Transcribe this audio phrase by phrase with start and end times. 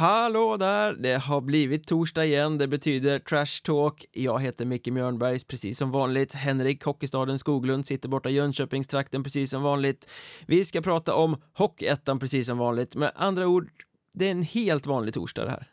[0.00, 0.92] Hallå där!
[0.92, 4.04] Det har blivit torsdag igen, det betyder Trash Talk.
[4.12, 6.34] Jag heter Micke Mjörnbergs, precis som vanligt.
[6.34, 10.10] Henrik Hockeystaden Skoglund sitter borta i Jönköpingstrakten precis som vanligt.
[10.46, 12.94] Vi ska prata om Hockeyettan precis som vanligt.
[12.94, 13.70] Med andra ord,
[14.14, 15.66] det är en helt vanlig torsdag det här.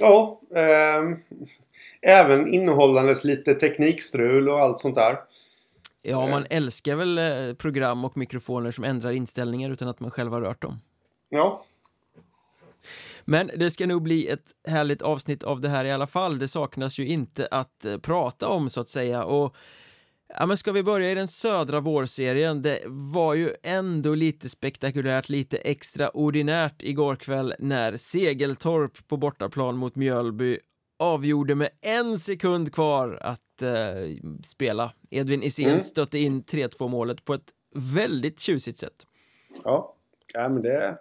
[0.00, 1.16] Ja, eh,
[2.02, 5.16] även innehållandes lite teknikstrul och allt sånt där.
[6.02, 10.32] Ja, man älskar väl eh, program och mikrofoner som ändrar inställningar utan att man själv
[10.32, 10.80] har rört dem.
[11.28, 11.64] Ja,
[13.24, 16.38] Men det ska nog bli ett härligt avsnitt av det här i alla fall.
[16.38, 19.56] Det saknas ju inte att eh, prata om så att säga och
[20.38, 22.62] Ja men ska vi börja i den södra vårserien?
[22.62, 29.96] Det var ju ändå lite spektakulärt, lite extraordinärt igår kväll när Segeltorp på bortaplan mot
[29.96, 30.58] Mjölby
[30.98, 34.92] avgjorde med en sekund kvar att eh, spela.
[35.10, 35.80] Edvin Isén Mm.
[35.80, 39.06] stötte in 3-2 målet på ett väldigt tjusigt sätt.
[39.64, 39.96] ja.
[40.34, 40.98] ja men det,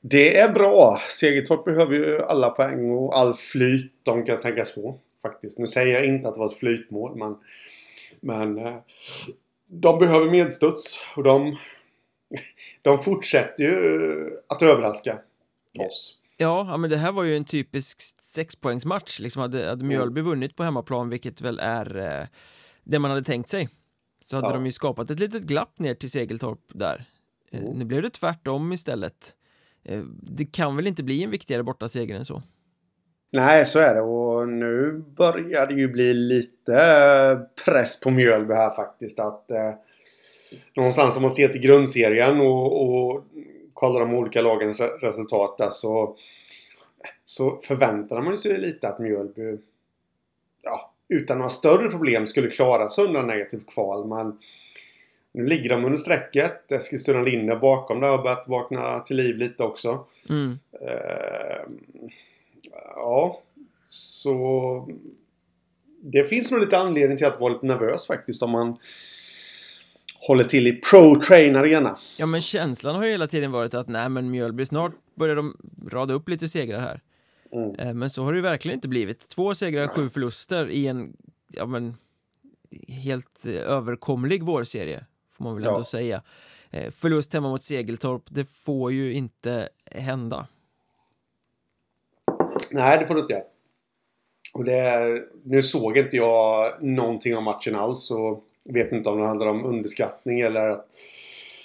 [0.00, 1.00] det är bra.
[1.10, 4.98] Segertorp behöver ju alla poäng och all flyt de kan tänkas få.
[5.22, 5.58] Faktiskt.
[5.58, 7.36] Nu säger jag inte att det var ett flytmål men,
[8.20, 8.76] men eh,
[9.66, 11.56] de behöver medstuds och de,
[12.82, 15.18] de fortsätter ju att överraska
[15.78, 16.14] oss.
[16.36, 19.20] Ja, men det här var ju en typisk sexpoängsmatch.
[19.20, 22.26] Liksom hade, hade Mjölby vunnit på hemmaplan, vilket väl är eh,
[22.84, 23.68] det man hade tänkt sig,
[24.24, 24.52] så hade Ja.
[24.52, 27.04] de ju skapat ett litet glapp ner till Segeltorp där.
[27.52, 27.72] Eh, Mm.
[27.72, 29.32] Nu blev det tvärtom istället.
[29.88, 32.42] Eh, det kan väl inte bli en viktigare bortaseger än så?
[33.32, 34.00] Nej, så är det.
[34.00, 39.18] Och nu börjar det ju bli lite eh, press på Mjölby här faktiskt.
[39.18, 39.72] Att eh,
[40.76, 43.24] någonstans om man ser till grundserien och, och
[43.74, 46.16] kollar de olika lagens re- resultat där så,
[47.24, 49.58] så förväntar man sig lite att Mjölby
[50.62, 54.08] ja, utan några större problem skulle klara sig undan negativt kval.
[54.08, 54.38] Men
[55.36, 56.72] nu ligger de under strecket.
[56.72, 60.04] Eskilstuna Linne bakom där har börjat vakna till liv lite också.
[60.30, 60.58] Mm.
[60.80, 61.62] Eh,
[62.94, 63.42] ja,
[63.86, 64.88] så
[66.00, 68.76] det finns nog lite anledning till att vara lite nervös faktiskt om man
[70.14, 71.96] håller till i Pro Train Arena.
[72.18, 75.56] Ja, men känslan har ju hela tiden varit att nej, men Mjölby, snart börjar de
[75.92, 77.00] rada upp lite segrar här.
[77.52, 77.74] Mm.
[77.74, 79.28] Eh, Men så har det ju verkligen inte blivit.
[79.28, 81.16] Två segrar, sju förluster i en,
[81.52, 81.96] ja men,
[82.88, 85.04] helt eh, överkomlig vårserie,
[85.36, 85.70] får man väl Ja.
[85.70, 86.22] ändå säga.
[86.70, 90.46] Eh, Förlust hemma mot Segeltorp, det får ju inte hända.
[92.70, 93.44] Nej, det får du inte göra.
[94.54, 99.18] Och det är, nu såg inte jag någonting om matchen alls och vet inte om
[99.20, 100.86] det handlar om underskattning eller att,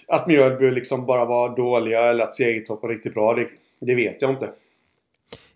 [0.08, 3.34] att Mjölby liksom bara var dåliga eller att Segertorp var riktigt bra.
[3.34, 3.48] Det,
[3.80, 4.50] det vet jag inte.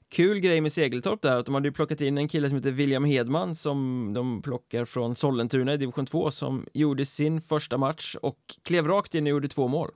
[0.10, 2.72] Kul grej med Segeltorp där, att de hade ju plockat in en kille som heter
[2.72, 8.16] William Hedman som de plockar från Sollentuna i division 2 som gjorde sin första match
[8.22, 9.92] och klev rakt in och gjorde två mål.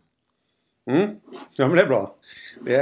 [0.91, 1.09] Mm.
[1.51, 2.15] Ja, men det är bra.
[2.65, 2.75] Det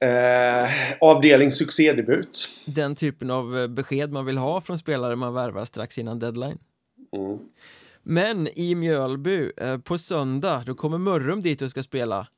[0.00, 0.70] är, eh,
[1.00, 2.48] avdelning succédebut.
[2.64, 6.58] Den typen av eh, besked man vill ha från spelare man värvar strax innan deadline.
[7.16, 7.38] Mm.
[8.02, 12.28] Men i Mjölby eh, på söndag, då kommer Mörrum dit och ska spela.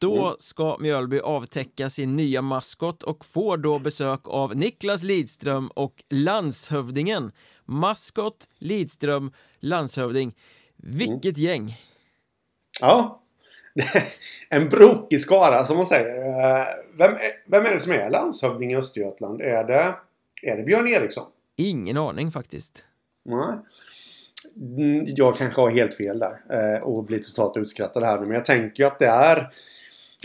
[0.00, 0.36] Då Mm.
[0.38, 7.32] ska Mjölby avtäcka sin nya maskot och får då besök av Niklas Lidström och landshövdingen.
[7.64, 10.36] Maskot, Lidström, landshövding.
[10.76, 11.80] Vilket gäng!
[12.80, 13.22] Ja.
[14.48, 16.26] en brokig skara som man säger.
[16.26, 16.66] Eh,
[16.98, 19.40] Vem, är- vem är det som är landshövding i Östergötland?
[19.40, 19.94] Är det,
[20.42, 21.26] är det Björn Eriksson?
[21.56, 22.84] Ingen aning faktiskt.
[23.24, 23.58] Nej.
[24.56, 26.40] Mm, Jag kanske har helt fel där
[26.76, 28.26] eh, och blir totalt utskrattad här nu.
[28.26, 29.50] Men jag tänker ju att det är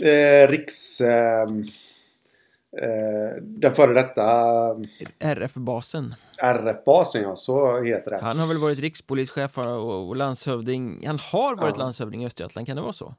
[0.04, 1.00] eh, Riks...
[1.00, 1.42] Eh,
[2.82, 4.24] eh, den före detta
[5.18, 6.14] RF-basen.
[6.38, 7.36] RF-basen, ja.
[7.36, 8.18] Så heter det.
[8.22, 11.06] Han har väl varit rikspolischef och, och landshövding.
[11.06, 11.82] Han har varit Ja.
[11.82, 13.14] landshövding i Östergötland, kan det vara så?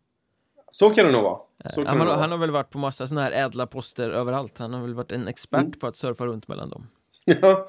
[0.70, 1.36] Så kan det nog vara.
[1.74, 2.18] Kan han, det har, vara.
[2.18, 4.58] han har väl varit på massa sådana här ädla poster överallt.
[4.58, 5.72] Han har väl varit en expert Mm.
[5.72, 6.88] på att surfa runt mellan dem.
[7.42, 7.68] Ja,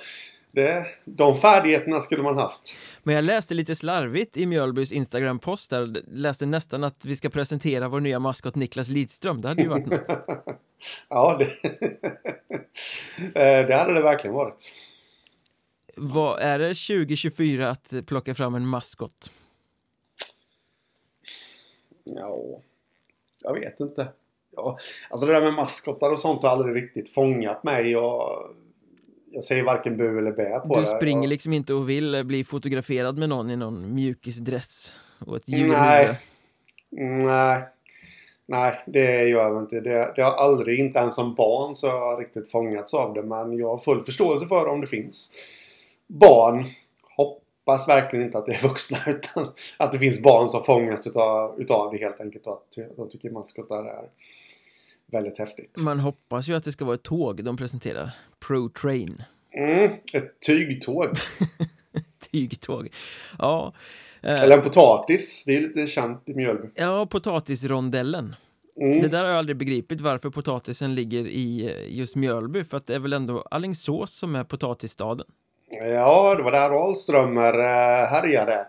[0.52, 2.76] det, de färdigheterna skulle man haft.
[3.02, 7.88] Men jag läste lite slarvigt i Mjölbys Instagram-post där, läste nästan att vi ska presentera
[7.88, 10.00] vår nya maskot Niklas Lidström, det hade ju varit något.
[11.08, 11.48] ja, det,
[13.34, 14.72] Eh, det hade det verkligen varit.
[15.96, 19.32] Vad är det 2024 att plocka fram en maskot?
[22.04, 22.60] Ja,
[23.38, 24.08] jag vet inte.
[24.56, 24.78] Ja,
[25.10, 27.90] alltså det där med maskottar och sånt har aldrig riktigt fångat mig.
[27.90, 28.50] Jag,
[29.30, 30.86] jag säger varken bu eller bä på Du det.
[30.86, 35.48] springer jag, liksom inte och vill bli fotograferad med någon i någon mjukisdress och ett
[35.48, 36.18] djur Nej.
[36.90, 37.62] Nej.
[38.50, 39.80] Nej, det gör jag inte.
[39.80, 43.22] Det, det har aldrig, inte ens som barn, så har jag riktigt fångats av det.
[43.22, 45.32] Men jag har full förståelse för om det finns
[46.06, 46.64] barn.
[47.16, 49.46] Hoppas verkligen inte att det är vuxna utan
[49.76, 52.46] att det finns barn som fångas utav, utav det helt enkelt.
[52.46, 54.04] Och att de tycker maskotar är
[55.12, 55.80] väldigt häftigt.
[55.84, 58.10] Man hoppas ju att det ska vara ett tåg de presenterar.
[58.46, 59.22] Pro Train.
[59.54, 61.08] Mm, ett tygtåg.
[62.32, 62.88] Tygtåg.
[63.38, 63.72] Ja.
[64.22, 65.44] eh, Eller en potatis.
[65.46, 66.68] Det är lite känt i Mjölby.
[66.74, 68.34] Ja, potatisrondellen.
[68.80, 69.00] Mm.
[69.00, 72.86] Det där har jag aldrig begripit varför potatisen ligger i eh, just Mjölby för att
[72.86, 75.26] det är väl ändå Alingsås som är potatisstaden.
[75.80, 78.66] Ja, det var där Ahlströmer eh, härjade.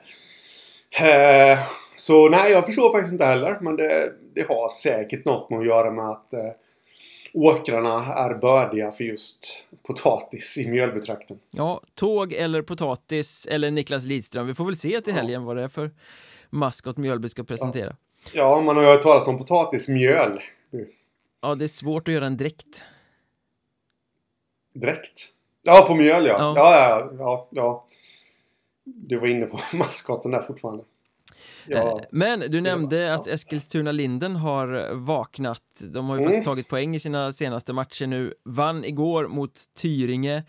[1.99, 3.57] Så nej, jag förstår faktiskt inte heller.
[3.61, 6.51] Men det, det har säkert något med att göra med att eh,
[7.33, 11.39] åkrarna är bördiga för just potatis i Mjölbytrakten.
[11.51, 14.47] Ja, tåg eller potatis eller Niklas Lidström.
[14.47, 15.91] Vi får väl se till helgen vad det är för
[16.49, 17.95] maskot Mjölby ska presentera.
[18.33, 20.41] Ja, man har ju hört talas om potatismjöl.
[21.41, 22.85] Ja, det är svårt att göra en dräkt.
[24.73, 25.27] Direkt.
[25.63, 26.35] Ja, på mjöl ja.
[26.37, 26.53] Ja.
[26.55, 27.47] Ja, ja, ja.
[27.51, 27.87] ja.
[28.83, 30.83] Du var inne på maskoten där fortfarande.
[31.69, 33.15] Ja, Eh, Men du nämnde ja.
[33.15, 35.61] att Eskilstuna Linden har vaknat.
[35.89, 36.29] De har ju Mm.
[36.29, 38.33] faktiskt tagit poäng i sina senaste matcher nu.
[38.45, 40.43] Vann igår mot Tyringe.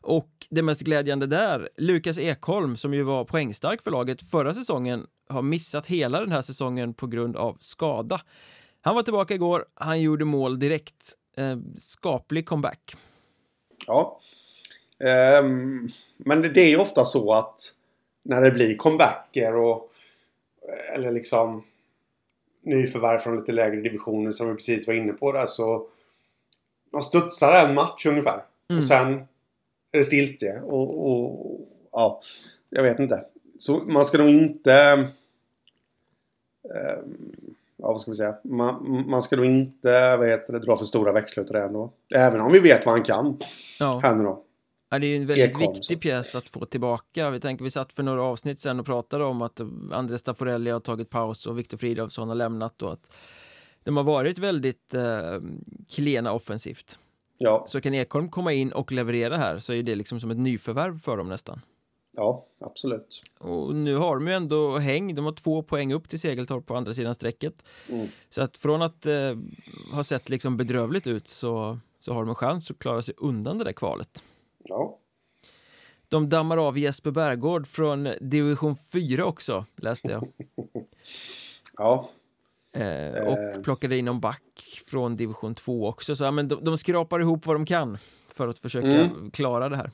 [0.00, 5.06] Och det mest glädjande där, Lukas Ekholm som ju var poängstark för laget förra säsongen
[5.28, 8.20] har missat hela den här säsongen på grund av skada.
[8.80, 11.12] Han var tillbaka igår, han gjorde mål direkt.
[11.36, 12.96] Eh, skaplig comeback.
[13.86, 14.18] ja.
[15.04, 17.72] Ehm, men det, det är ju ofta så att
[18.24, 19.91] när det blir comebacker och
[20.94, 21.64] eller liksom
[22.62, 25.86] nyförvärv från lite lägre divisioner som vi precis var inne på där så
[26.92, 28.44] man studsar en match ungefär.
[28.68, 28.78] Mm.
[28.78, 29.14] Och sen
[29.92, 30.60] är det stiltje.
[30.60, 31.60] Och, och
[31.92, 32.22] ja,
[32.70, 33.24] jag vet inte.
[33.58, 34.72] Så man ska nog inte...
[34.74, 35.06] ehm,
[37.76, 38.34] ja, vad ska vi säga?
[38.42, 41.90] Man, man ska nog inte vad heter det, dra för stora växlar utav det ändå.
[42.14, 43.38] Även om vi vet vad han kan.
[43.78, 44.00] Ja.
[44.02, 44.44] Här nu då.
[44.92, 46.00] Ja, det är ju en väldigt Ekholm, viktig så.
[46.00, 47.30] pjäs att få tillbaka.
[47.30, 49.60] Vi tänker vi satt för några avsnitt sen och pratade om att
[49.92, 53.12] Andres Stafforelli har tagit paus och Viktor Fridolfsson har lämnat och att
[53.84, 55.40] de har varit väldigt eh,
[55.94, 56.98] klena offensivt.
[57.38, 60.38] Ja, Så kan Ekholm komma in och leverera här så är det liksom som ett
[60.38, 61.60] nyförvärv för dem nästan.
[62.16, 63.22] ja absolut.
[63.38, 66.76] Och nu har de ju ändå häng, de har två poäng upp till Segeltorp på
[66.76, 67.64] andra sidan strecket.
[67.88, 68.08] Mm.
[68.30, 69.34] Så att från att eh,
[69.92, 73.58] ha sett liksom bedrövligt ut så, så har de en chans att klara sig undan
[73.58, 74.24] det där kvalet.
[74.64, 74.98] Ja.
[76.08, 80.28] De dammar av Jesper Bergård från division 4 också, läste jag.
[81.76, 82.10] Ja.
[82.76, 83.26] Eh, Eh.
[83.56, 84.42] och plockade in någon back
[84.86, 86.16] från division 2 också.
[86.16, 87.98] Så ja, men de, de skrapar ihop vad de kan
[88.28, 89.30] för att försöka Mm.
[89.30, 89.90] klara det här.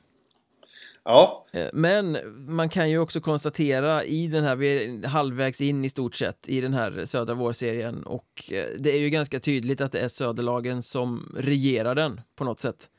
[1.03, 1.45] Ja.
[1.53, 2.17] Eh, Men
[2.55, 6.49] man kan ju också konstatera i den här, vi är halvvägs in i stort sett
[6.49, 10.07] i den här södra vårserien och eh, det är ju ganska tydligt att det är
[10.07, 12.89] söderlagen som regerar den på något sätt.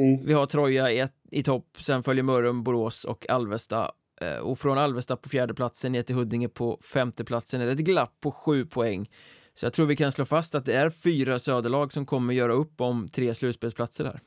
[0.00, 0.26] Mm.
[0.26, 3.90] Vi har Troja i, i topp, sen följer Mörrum, Borås och Alvesta.
[4.20, 7.72] Eh, Och från Alvesta på fjärde platsen ner till Huddinge på femte platsen är det
[7.72, 9.10] ett glapp på sju poäng.
[9.54, 12.52] Så jag tror vi kan slå fast att det är fyra söderlag som kommer göra
[12.52, 14.20] upp om tre slutspelsplatser här.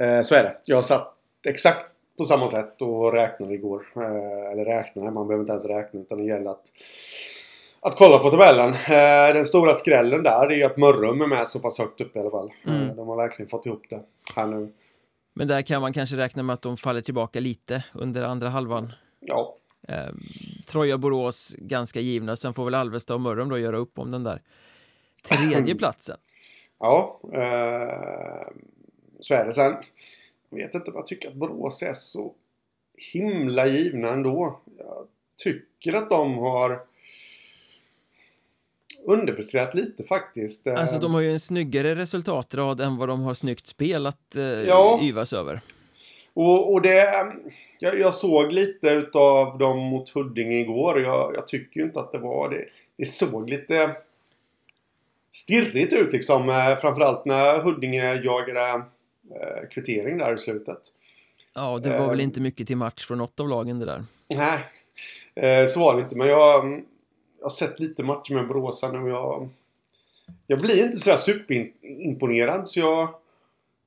[0.00, 0.56] Eh, så är det.
[0.64, 1.14] Jag satt
[1.46, 3.86] exakt på samma sätt och räknade igår.
[3.96, 6.72] Eh, eller räknade, man behöver inte ens räkna utan det gäller att,
[7.82, 8.68] att kolla på tabellen.
[8.68, 12.16] Eh, den stora skrällen där är ju att Mörrum är med så pass högt upp
[12.16, 12.52] i alla fall.
[12.66, 12.88] Mm.
[12.90, 14.02] Eh, de har verkligen fått ihop det
[14.36, 14.72] här nu.
[15.34, 18.92] Men där kan man kanske räkna med att de faller tillbaka lite under andra halvan.
[19.20, 19.56] Ja,
[19.88, 20.12] Eh,
[20.66, 22.36] Troja, Borås, ganska givna.
[22.36, 24.40] Sen får väl Alvesta och Mörrum då göra upp om den där
[25.24, 26.16] tredje platsen.
[26.78, 28.48] ja eh,
[29.20, 29.52] så är det.
[29.52, 29.76] Sen
[30.50, 32.32] jag vet inte om jag tycker att Borås är så
[33.12, 34.60] himla givna ändå.
[34.78, 35.06] Jag
[35.44, 36.80] tycker att de har
[39.04, 40.66] underpresterat lite faktiskt.
[40.66, 44.36] Eh, Alltså de har ju en snyggare resultatrad än vad de har snyggt spel att
[44.36, 45.00] eh, Ja.
[45.02, 45.60] yvas över.
[46.34, 47.32] Och, och det...
[47.78, 52.00] Jag, jag såg lite utav dem mot Huddinge igår och jag, jag tycker ju inte
[52.00, 52.64] att det var det.
[52.98, 53.90] Det såg lite
[55.34, 56.48] stirrigt ut liksom.
[56.48, 60.78] eh, Framförallt när Huddinge jagade eh, kvittering där i slutet.
[61.54, 62.24] Ja, det var väl Eh.
[62.24, 64.04] inte mycket till match från något av lagen det där.
[64.36, 64.58] Nej,
[65.34, 66.16] eh, så var det inte.
[66.16, 66.84] Men jag, mm,
[67.42, 69.48] jag har sett lite matcher med Borås här nu och jag...
[70.46, 73.14] Jag blir inte så superimponerad så jag...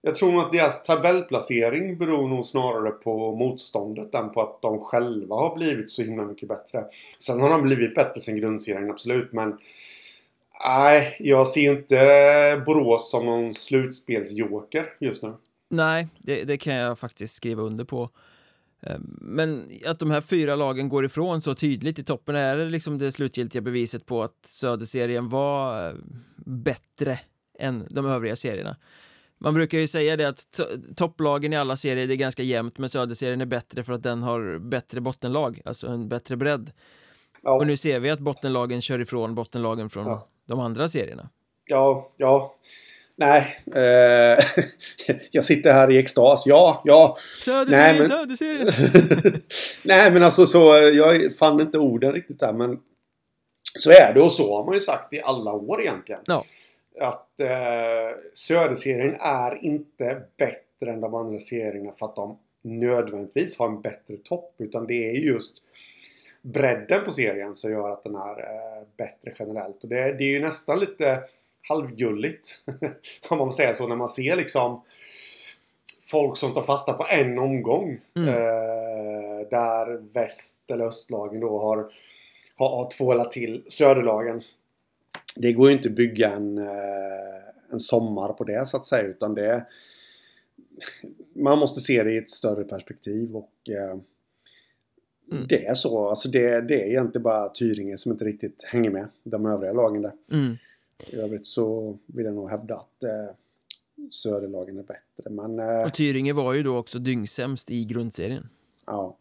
[0.01, 4.79] Jag tror nog att deras tabellplacering beror nog snarare på motståndet än på att de
[4.79, 6.85] själva har blivit så himla mycket bättre.
[7.19, 9.57] Sen har de blivit bättre sen grundserien, absolut, men...
[10.65, 15.33] Nej, jag ser inte Borås som någon slutspelsjoker just nu.
[15.69, 18.09] Nej, det, det kan jag faktiskt skriva under på.
[18.81, 22.65] Eh, Men att de här fyra lagen går ifrån så tydligt i toppen är det
[22.65, 25.95] liksom det slutgiltiga beviset på att Söderserien var eh,
[26.45, 27.19] bättre
[27.59, 28.75] än de övriga serierna.
[29.37, 32.77] Man brukar ju säga det att to- topplagen i alla serier det är ganska jämnt
[32.77, 36.71] men Söderserien är bättre för att den har bättre bottenlag, alltså en bättre bredd.
[37.41, 40.27] Ja, Och nu ser vi att bottenlagen kör ifrån bottenlagen från Ja.
[40.47, 41.29] de andra serierna.
[41.65, 42.55] ja, ja.
[43.17, 43.63] Nej.
[43.75, 44.45] Eh,
[45.31, 46.43] jag sitter här i extas.
[46.45, 47.17] Ja, ja.
[47.41, 48.07] Söderserien, men...
[48.07, 48.67] Söderserien.
[49.83, 50.91] Nej, men alltså så.
[50.93, 52.79] Jag fann inte orden riktigt där, men
[53.79, 56.21] så är det och så har man ju sagt i alla år egentligen.
[56.25, 56.45] Ja.
[56.99, 63.67] Att eh, Söderserien är inte bättre än de andra serierna för att de nödvändigtvis har
[63.67, 64.55] en bättre topp.
[64.57, 65.63] Utan det är just
[66.41, 69.83] bredden på serien som gör att den är eh, bättre generellt.
[69.83, 71.23] Och det, det är ju nästan lite
[71.67, 72.63] halvgulligt.
[73.29, 74.81] Om man säger så när man ser liksom
[76.03, 78.01] folk som tar fasta på en omgång.
[78.15, 78.29] Mm.
[78.29, 81.91] Eh, där väst eller östlagen då har,
[82.55, 84.41] har, har tvålat till söderlagen.
[85.35, 89.03] Det går ju inte att bygga en, eh, en sommar på det så att säga.
[89.03, 89.65] Utan det
[91.35, 93.99] man måste se det i ett större perspektiv och eh,
[95.31, 95.45] mm.
[95.49, 96.07] det är så.
[96.07, 100.01] Alltså det, det är egentligen bara Tyringe som inte riktigt hänger med de övriga lagen
[100.01, 100.13] där.
[100.31, 100.55] Mm.
[101.07, 103.35] I övrigt så vill jag nog hävda att eh,
[104.09, 105.29] Söderlagen är bättre.
[105.29, 108.49] Men, eh, och Tyringe var ju då också dyngsämst i grundserien.
[108.85, 109.17] Ja.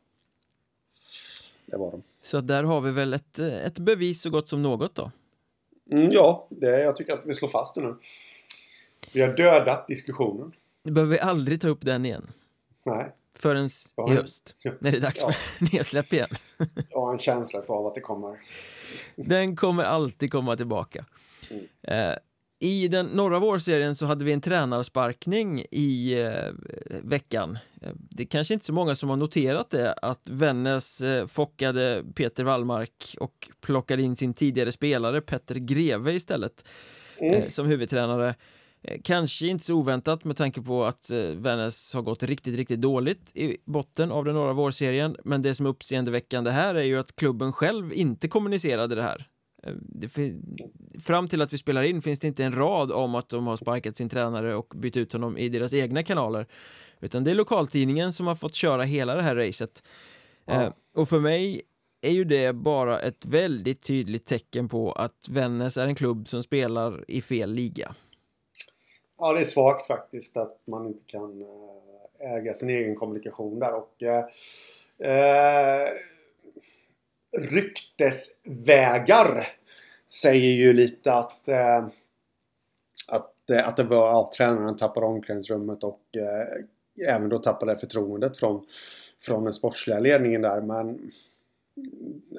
[1.66, 2.02] Det var de.
[2.22, 5.10] Så där har vi väl ett, ett bevis så gott som något då.
[5.90, 7.96] Mm, ja, det, jag tycker att vi slår fast det nu.
[9.12, 10.52] Vi har dödat diskussionen.
[10.82, 12.26] Nu behöver vi aldrig ta upp den igen.
[12.82, 13.12] Nej.
[13.34, 14.72] Förrän Ja, i höst, ja.
[14.78, 15.32] när det är dags Ja.
[15.32, 16.28] för nedsläpp igen.
[16.90, 18.38] Jag har en känsla av att det kommer.
[19.16, 21.04] Den kommer alltid komma tillbaka.
[21.50, 21.64] Mm.
[21.82, 22.16] Eh,
[22.60, 26.52] I den norra vårserien så hade vi en tränarsparkning i eh,
[27.02, 27.58] veckan.
[27.82, 32.04] Eh, Det är kanske inte så många som har noterat det att Vännäs eh, fockade
[32.14, 36.68] Peter Wallmark och plockade in sin tidigare spelare Petter Greve istället
[37.20, 37.34] Mm.
[37.42, 38.34] eh, som huvudtränare.
[38.82, 42.80] Eh, Kanske inte så oväntat med tanke på att eh, Vännäs har gått riktigt, riktigt
[42.80, 45.16] dåligt i botten av den norra vårserien.
[45.24, 49.26] Men det som är uppseendeväckande här är ju att klubben själv inte kommunicerade det här.
[51.00, 53.56] Fram till att vi spelar in finns det inte en rad om att de har
[53.56, 56.46] sparkat sin tränare och bytt ut honom i deras egna kanaler.
[57.00, 59.82] Utan det är lokaltidningen som har fått köra hela det här racet.
[60.46, 60.62] Ja.
[60.62, 61.62] Eh, Och för mig
[62.00, 66.42] är ju det bara ett väldigt tydligt tecken på att Vännäs är en klubb som
[66.42, 67.94] spelar i fel liga.
[69.18, 73.74] Ja, det är svagt faktiskt att man inte kan eh, äga sin egen kommunikation där.
[73.74, 74.24] Och eh,
[75.10, 75.88] eh,
[77.38, 79.46] ryktesvägar
[80.08, 81.86] säger ju lite att, eh,
[83.08, 86.46] att, eh, att det var ja, tränaren tappade omklädningsrummet och eh,
[87.08, 88.66] även då tappade förtroendet från,
[89.20, 90.60] från den sportsliga ledningen där.
[90.60, 91.12] Men,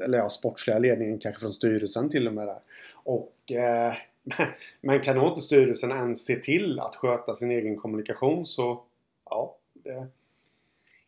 [0.01, 2.59] eller ja, sportsliga ledningen kanske från styrelsen till och med där.
[2.93, 3.93] Och eh,
[4.81, 8.83] men kan nog inte styrelsen ens se till att sköta sin egen kommunikation så
[9.29, 9.57] ja.
[9.73, 10.07] Det,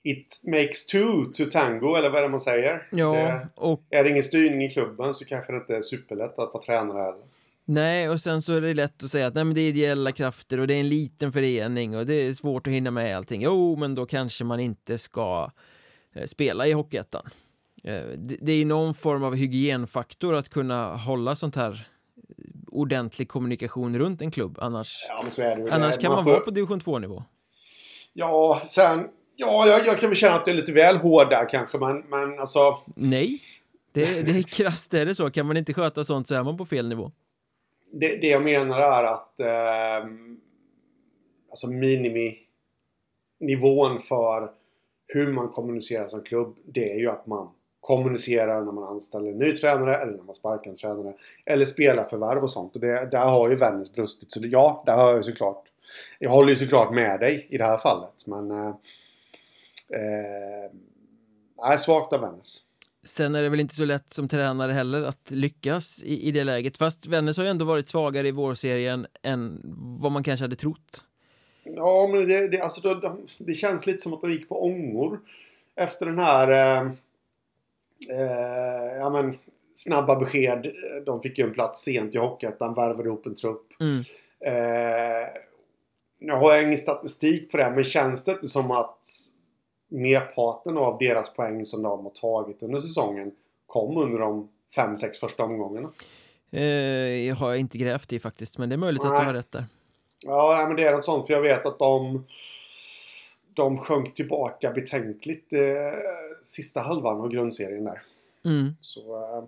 [0.09, 2.87] it makes two to tango eller vad är det man säger?
[2.91, 6.39] Ja, Det, och är det ingen styrning i klubben så kanske det inte är superlätt
[6.39, 7.25] att vara tränare heller.
[7.65, 10.11] nej, och sen så är det lätt att säga att nej men det är ideella
[10.11, 13.41] krafter och det är en liten förening och det är svårt att hinna med allting.
[13.41, 15.51] Jo, men då kanske man inte ska
[16.15, 17.29] eh, spela i Hockeyettan.
[17.83, 18.03] Eh,
[18.41, 21.87] det, är någon form av hygienfaktor att kunna hålla sånt här
[22.17, 25.25] eh, ordentlig kommunikation runt en klubb, annars, Ja
[25.71, 27.23] annars kan man får- vara på division 2-nivå.
[28.13, 28.99] Ja, sen...
[29.39, 31.99] Ja, jag, jag kan väl känna att det är lite väl hård där kanske men,
[31.99, 32.77] men alltså...
[32.95, 33.41] Nej,
[33.91, 35.31] det, det är krasst, är det så?
[35.31, 37.11] Kan man inte sköta sånt så är man på fel nivå.
[37.91, 40.05] Det, det jag menar är att eh,
[41.49, 44.51] alltså miniminivån för
[45.07, 49.37] hur man kommunicerar som klubb det är ju att man kommunicerar när man anställer en
[49.37, 51.13] ny tränare eller när man sparkar en tränare.
[51.45, 52.75] Eller spelar förvärv och sånt.
[52.75, 54.31] Och det, där har ju Vännäs brustit.
[54.31, 55.63] Så det, ja, där har jag ju såklart.
[56.19, 58.27] Jag håller ju såklart med dig i det här fallet.
[58.27, 58.51] Men...
[58.51, 58.75] Eh,
[59.93, 60.71] eh,
[61.57, 62.63] nej, svagt av Vännäs.
[63.03, 66.43] Sen är det väl inte så lätt som tränare heller att lyckas i, i det
[66.43, 66.77] läget.
[66.77, 69.61] Fast Vännäs har ju ändå varit svagare i vårserien än
[70.01, 71.03] vad man kanske hade trott.
[71.63, 75.19] Ja, men det, det, alltså, det, det känns lite som att de gick på ångor.
[75.75, 76.51] Efter den här...
[76.51, 76.91] Eh,
[78.09, 79.33] eh, ja, men,
[79.73, 80.67] snabba besked.
[81.05, 83.73] De fick ju en plats sent i Hockeyettan, värvade ihop en trupp.
[83.79, 84.03] Mm.
[84.39, 85.27] Eh,
[86.19, 88.99] nu har jag ingen statistik på det, men känns det inte som att
[89.87, 93.31] merparten av deras poäng som de har tagit under säsongen
[93.65, 95.91] kom under de 5-6 första omgångarna?
[96.51, 99.19] Eh, jag har inte grävt i faktiskt, men det är möjligt att Nej.
[99.19, 99.65] du har rätt där.
[100.25, 101.27] Ja, nej, men det är något sånt.
[101.27, 102.25] För jag vet att de,
[103.53, 105.59] de sjönk tillbaka betänkligt eh,
[106.43, 108.01] sista halvan av grundserien där.
[108.45, 108.75] Mm.
[108.81, 109.43] Så eh,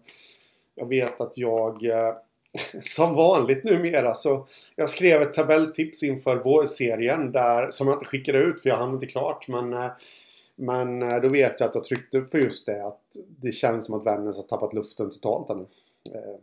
[0.75, 2.13] jag vet att jag eh,
[2.81, 8.39] som vanligt numera så jag skrev ett tabelltips inför vårserien där som jag inte skickade
[8.39, 9.47] ut för jag hann inte klart.
[9.47, 9.91] Men, eh,
[10.59, 13.95] men eh, då vet jag att jag tryckte på just det att det känns som
[13.95, 15.65] att Vännäs har tappat luften totalt nu.
[16.15, 16.35] Eh,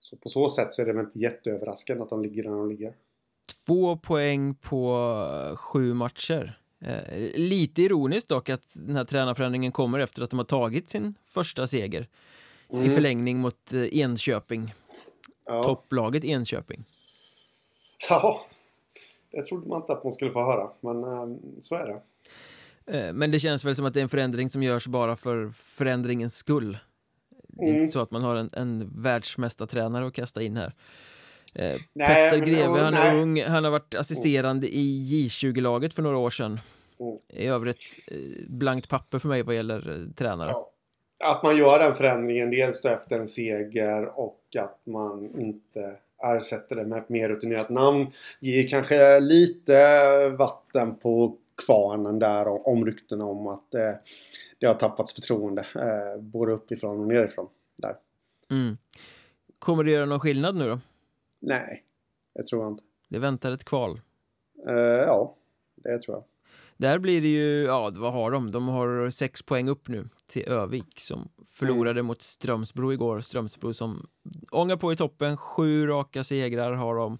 [0.00, 2.68] Så på så sätt så är det väl inte jätteöverraskande att de ligger där de
[2.68, 2.94] ligger.
[3.66, 5.06] Två poäng på
[5.56, 6.58] sju matcher.
[6.80, 11.14] Eh, lite ironiskt dock att den här tränarförändringen kommer efter att de har tagit sin
[11.24, 12.08] första seger
[12.70, 12.84] mm.
[12.84, 14.74] i förlängning mot eh, Enköping.
[15.44, 15.64] Ja.
[15.64, 16.84] Topplaget Enköping.
[18.08, 18.40] Ja,
[19.30, 22.02] det trodde man inte att man skulle få höra, men eh, så är det.
[22.86, 25.50] Eh, men det känns väl som att det är en förändring som görs bara för
[25.54, 26.78] förändringens skull.
[27.48, 27.80] Det är mm.
[27.80, 30.72] inte så att man har en, en världsmästartränare att kasta in här.
[31.54, 33.22] Eh, nej, Petter Greve, han är nej.
[33.22, 36.60] ung, han har varit assisterande i J20-laget för några år sedan.
[37.00, 37.18] Mm.
[37.28, 38.16] I övrigt eh,
[38.48, 40.50] blankt papper för mig vad gäller eh, tränare.
[40.50, 40.68] Ja.
[41.24, 46.76] Att man gör den förändringen dels då efter en seger och att man inte ersätter
[46.76, 48.06] det med ett mer rutinerat namn
[48.40, 53.92] ger kanske lite vatten på kvarnen där om ryktena om att eh,
[54.58, 57.96] det har tappats förtroende eh, både uppifrån och nerifrån där.
[58.50, 58.76] Mm.
[59.58, 60.80] Kommer det göra någon skillnad nu då?
[61.40, 61.84] Nej,
[62.34, 62.84] det tror jag inte.
[63.08, 64.00] Det väntar ett kval.
[64.68, 65.36] Uh, ja,
[65.76, 66.24] det tror jag.
[66.76, 68.50] Där blir det ju, ja vad har de?
[68.50, 72.06] De har sex poäng upp nu till Övik som förlorade mm.
[72.06, 73.20] mot Strömsbro igår.
[73.20, 74.06] Strömsbro som
[74.50, 77.18] ångar på i toppen, sju raka segrar har de.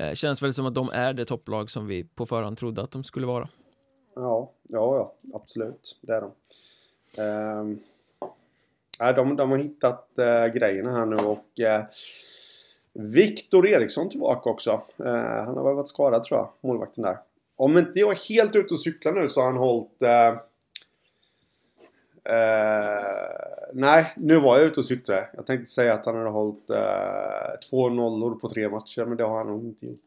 [0.00, 2.90] Eh, känns väl som att de är det topplag som vi på förhand trodde att
[2.90, 3.48] de skulle vara.
[4.14, 5.98] Ja, ja, ja absolut.
[6.00, 6.30] Det är de.
[9.00, 11.84] Eh, de, de har hittat eh, grejerna här nu och eh,
[12.92, 14.70] Viktor Eriksson tillbaka också.
[14.98, 17.18] Eh, han har väl varit skadad tror jag, målvakten där.
[17.56, 20.02] Om inte jag är helt ute och cyklar nu så har han hållit...
[20.02, 20.36] Eh,
[22.24, 25.28] Eh, nej, nu var jag ute och cyklade.
[25.34, 29.24] Jag tänkte säga att han hade hållit eh, två nollor på tre matcher, men det
[29.24, 30.00] har han nog inte gjort.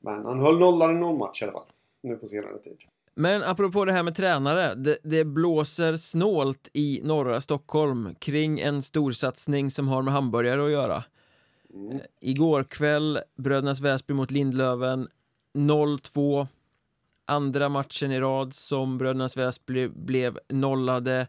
[0.00, 1.66] Men han höll nollan i någon match i alla fall.
[2.02, 2.76] Nu på senare tid.
[3.14, 8.82] Men apropå det här med tränare, det, det, blåser snålt i norra Stockholm kring en
[8.82, 11.04] storsatsning som har med hamburgare att göra.
[11.74, 12.00] Mm.
[12.20, 15.08] Igår kväll, Brödernas Väsby mot Lindlöven
[15.54, 16.46] 0-2
[17.28, 21.26] Andra matchen i rad som Brödernas Väsby blev nollade.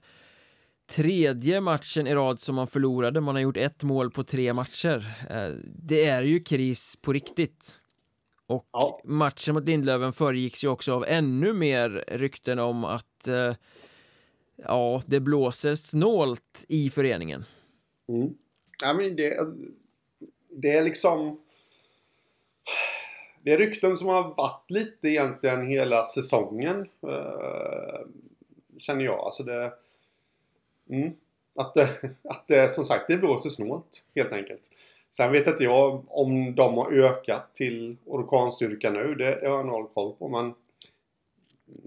[0.90, 5.26] Tredje matchen i rad som man förlorade, man har gjort ett mål på tre matcher.
[5.30, 7.82] Eh, Det är ju kris på riktigt.
[8.48, 9.02] Och ja.
[9.04, 13.54] matchen mot Lindlöven föregicks ju också av ännu mer rykten om att eh,
[14.64, 17.46] Ja, det blåser snålt i föreningen.
[18.10, 18.30] Mm.
[18.82, 19.38] Ja men det
[20.62, 21.40] det är liksom...
[23.42, 26.88] Det är rykten som har varit lite egentligen hela säsongen.
[27.08, 28.00] Uh,
[28.78, 29.20] känner jag.
[29.20, 29.74] Alltså det...
[30.90, 31.12] Mm,
[31.56, 31.90] att, det,
[32.24, 34.72] att det som sagt, det blåser snålt helt enkelt.
[35.10, 39.16] Sen vet inte jag om de har ökat till orkanstyrka nu.
[39.16, 40.28] Det, det har jag noll koll på.
[40.28, 40.54] Men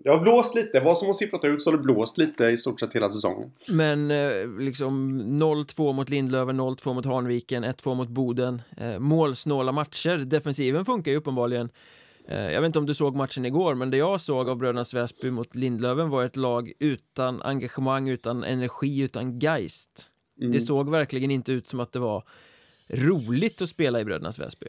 [0.04, 2.56] det har blåst lite, vad som har sipprat ut så har det blåst lite i
[2.56, 3.52] stort sett hela säsongen.
[3.68, 8.62] Men eh, liksom 0-2 mot Lindlöven, 0-2 mot Hanviken, 1-2 mot Boden.
[8.76, 11.68] Eh, målsnåla matcher, defensiven funkar ju uppenbarligen.
[12.28, 14.84] Eh, jag vet inte om du såg matchen igår, men det jag såg av Bröderna
[14.94, 20.08] Väsby mot Lindlöven var ett lag utan engagemang, utan energi, utan geist.
[20.40, 20.52] Mm.
[20.52, 22.24] Det såg verkligen inte ut som att det var
[22.88, 24.66] roligt att spela i Brödernas Väsby.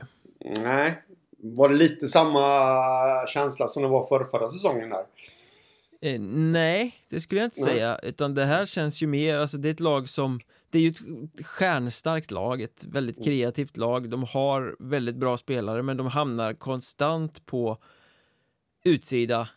[0.64, 1.04] Nej,
[1.44, 5.06] var det lite samma känsla som det var för förra säsongen där?
[6.02, 7.74] Eh, nej, det skulle jag inte nej.
[7.74, 8.00] säga.
[8.04, 10.90] Utan det här känns ju mer, alltså det är ett lag som det är ju
[10.90, 13.26] ett stjärnstarkt lag, ett väldigt mm.
[13.26, 14.10] kreativt lag.
[14.10, 17.78] De har väldigt bra spelare, men de hamnar konstant på
[18.84, 19.50] utsida.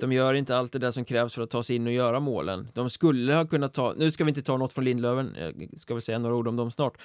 [0.00, 2.20] De gör inte allt det där som krävs för att ta sig in och göra
[2.20, 2.68] målen.
[2.74, 5.94] De skulle ha kunnat ta, nu ska vi inte ta något från Lindlöven, jag ska
[5.94, 6.98] väl säga några ord om dem snart.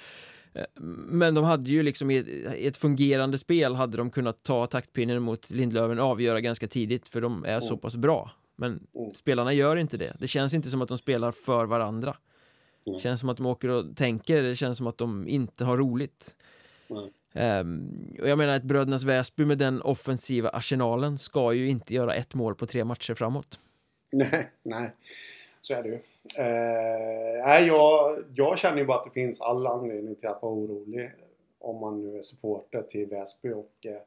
[1.08, 5.50] Men de hade ju liksom i ett fungerande spel hade de kunnat ta taktpinnen mot
[5.50, 7.60] Lindlöven och avgöra ganska tidigt för de är mm.
[7.60, 8.30] så pass bra.
[8.56, 9.14] Men mm.
[9.14, 10.16] spelarna gör inte det.
[10.20, 12.16] Det känns inte som att de spelar för varandra.
[12.86, 12.96] Mm.
[12.96, 15.78] Det känns som att de åker och tänker, det känns som att de inte har
[15.78, 16.36] roligt.
[17.32, 22.14] Um, och jag menar ett Brödernas Väsby med den offensiva arsenalen ska ju inte göra
[22.14, 23.60] ett mål på tre matcher framåt.
[24.12, 24.94] Nej, nej.
[25.60, 25.98] Så är det ju.
[26.38, 31.10] Eh, jag, jag känner ju bara att det finns all anledning till att vara orolig
[31.60, 34.02] om man nu är supporter till Väsby och eh,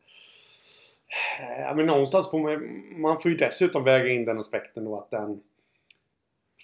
[1.60, 2.38] ja, men någonstans på
[2.98, 5.42] man får ju dessutom väga in den aspekten då att den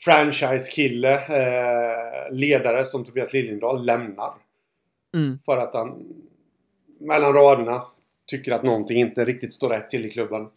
[0.05, 4.33] franchise-kille, eh, ledare som Tobias Liljendahl lämnar.
[5.15, 5.39] Mm.
[5.45, 6.13] För att han
[6.99, 7.83] mellan raderna
[8.27, 10.49] tycker att någonting inte riktigt står rätt till i klubben.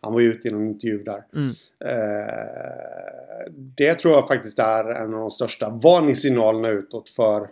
[0.00, 1.24] Han var ju ute i någon intervju där.
[1.34, 1.50] Mm.
[1.80, 7.48] Eh, det tror jag faktiskt är en av de största varningssignalerna utåt för,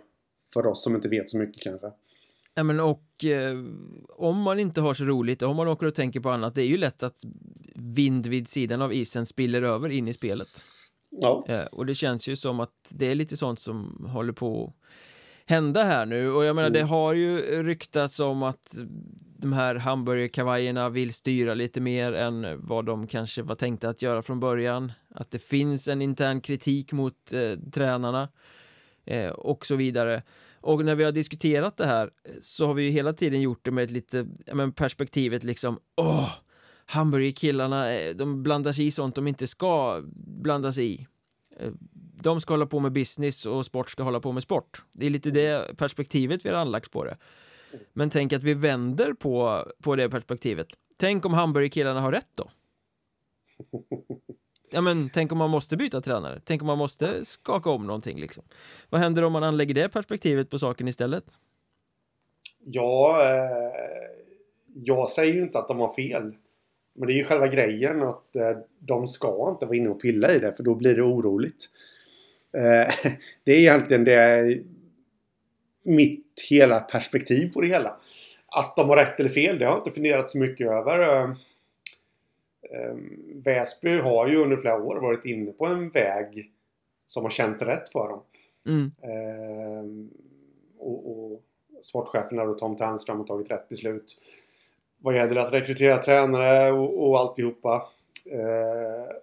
[0.53, 1.91] för oss som inte vet så mycket kanske.
[2.55, 3.57] Ja men och eh,
[4.09, 6.67] om man inte har så roligt, om man åker och tänker på annat, det är
[6.67, 7.19] ju lätt att
[7.75, 10.47] vind vid sidan av isen spiller över in i spelet.
[11.09, 11.45] Ja.
[11.47, 14.73] Eh, och det känns ju som att det är lite sånt som håller på
[15.45, 16.81] hända här nu och jag menar Mm.
[16.81, 18.75] det har ju ryktats om att
[19.37, 24.21] de här hamburgerkavajerna vill styra lite mer än vad de kanske var tänkta att göra
[24.21, 28.29] från början att det finns en intern kritik mot eh, tränarna
[29.05, 30.23] eh, och så vidare
[30.65, 32.09] och när vi har diskuterat det här
[32.41, 36.31] så har vi ju hela tiden gjort det med ett lite, men perspektivet liksom åh,
[36.85, 40.01] hamburgerkillarna, eh, de blandar sig i sånt de inte ska
[40.43, 41.07] blanda sig i
[41.59, 41.71] eh,
[42.21, 44.83] de ska hålla på med business och sport ska hålla på med sport.
[44.91, 47.17] Det är lite det perspektivet vi har anlagt på det.
[47.93, 50.67] Men tänk att vi vänder på, på det perspektivet.
[50.97, 52.49] Tänk om hamburgerkillarna har rätt då?
[54.71, 58.19] Ja men tänk om man måste byta tränare, tänk om man måste skaka om någonting
[58.19, 58.43] liksom.
[58.89, 61.23] Vad händer om man anlägger det perspektivet på saken istället?
[62.65, 64.15] Ja, eh,
[64.73, 66.35] jag säger ju inte att de har fel.
[66.95, 70.33] Men det är ju själva grejen att eh, de ska inte vara inne och pilla
[70.33, 71.69] i det för då blir det oroligt.
[72.53, 73.11] Eh,
[73.43, 74.59] det är egentligen det
[75.85, 77.95] mitt hela perspektiv på det hela.
[78.47, 80.99] Att de har rätt eller fel, det har jag inte funderat så mycket över.
[80.99, 81.29] Eh,
[82.71, 82.95] eh,
[83.33, 86.51] Väsby har ju under flera år varit inne på en väg
[87.05, 88.21] som har känts rätt för dem.
[88.67, 88.91] Mm.
[89.01, 90.09] Ehm,
[90.77, 91.41] och, och
[91.81, 94.21] sportcheferna och Tom Ternström har tagit rätt beslut.
[94.97, 97.85] Vad gäller att rekrytera tränare och, och alltihopa.
[98.31, 99.15] Ehm,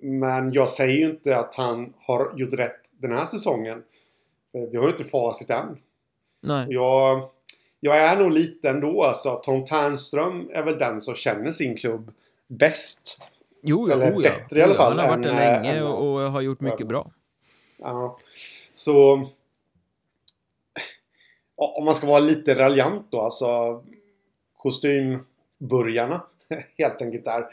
[0.00, 3.82] men jag säger ju inte att han har gjort rätt den här säsongen.
[4.52, 5.78] Vi har ju inte facit än.
[6.40, 7.28] Nej, Jag,
[7.80, 9.40] jag är nog lite ändå alltså.
[9.42, 12.12] Tom Ternström är väl den som känner sin klubb
[12.46, 13.22] bäst.
[13.62, 14.18] jo, ja, eller ja.
[14.18, 16.60] bättre i alla fall Han har varit där eh, länge än- och, och har gjort
[16.60, 17.02] mycket bra.
[17.78, 18.18] Ja.
[18.72, 19.24] Så...
[21.56, 23.82] Om man ska vara lite raljant då, alltså
[24.56, 26.22] kostymburgarna
[26.78, 27.46] helt enkelt där.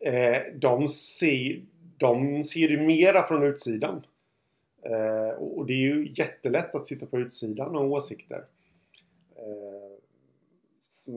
[0.00, 1.62] Eh, de, ser,
[1.98, 4.04] de ser ju mera från utsidan.
[4.82, 8.44] Eh, och det är ju jättelätt att sitta på utsidan och ha åsikter.
[9.36, 9.92] Eh,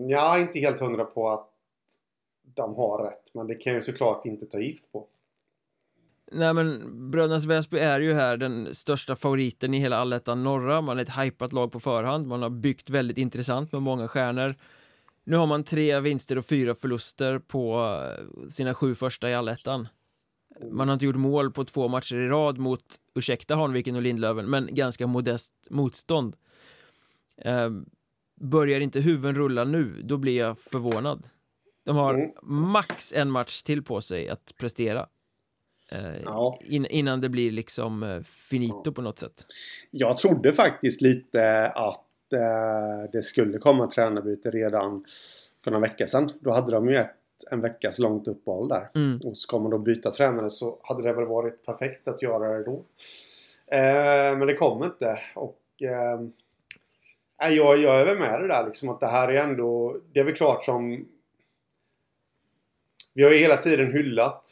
[0.08, 1.50] jag är inte helt hundra på att
[2.56, 5.08] de har rätt, men det kan jag ju såklart inte ta gift på.
[6.32, 10.98] Nej men Brödernas Väsby är ju här den största favoriten i hela allettan norra Man
[11.00, 14.56] är ett hypat lag på förhand Man har byggt väldigt intressant med många stjärnor
[15.24, 19.88] Nu har man tre vinster och fyra förluster på eh, sina sju första i allettan
[20.72, 22.84] man har inte gjort mål på två matcher i rad mot,
[23.16, 26.36] ursäkta Hanviken och Lindlöven, men ganska modest motstånd
[27.42, 27.70] eh,
[28.42, 31.28] Börjar inte huvuden rulla nu, då blir jag förvånad
[31.84, 32.32] De har Mm.
[32.44, 35.08] max en match till på sig att prestera
[35.92, 36.60] eh, Ja.
[36.64, 38.92] in, innan det blir liksom eh, finito Ja.
[38.92, 39.46] på något sätt.
[39.92, 45.06] Jag trodde faktiskt lite att eh, det skulle komma tränarbyte redan
[45.64, 46.32] för några veckor sedan.
[46.42, 47.16] Då hade de ju ett,
[47.52, 48.90] en veckas långt uppehåll där.
[48.96, 49.22] Mm.
[49.24, 52.64] Och ska man då byta tränare så hade det väl varit perfekt att göra det
[52.64, 52.84] då.
[53.68, 55.20] Eh, men det kom inte.
[55.36, 56.22] Och eh,
[57.52, 59.98] jag, jag är väl med det där liksom att det här är ändå...
[60.14, 61.08] Det är väl klart som...
[63.14, 64.48] Vi har ju hela tiden hyllat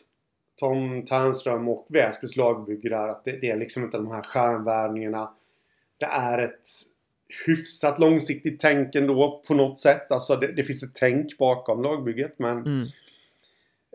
[0.59, 3.07] Tom Ternström och Väsbys lagbygge där.
[3.07, 5.33] Att det, det är liksom inte de här stjärnvärvningarna.
[5.97, 6.67] Det är ett
[7.45, 10.11] hyfsat långsiktigt tänk ändå på något sätt.
[10.11, 12.81] Alltså det, det finns ett tänk bakom lagbygget men Mm.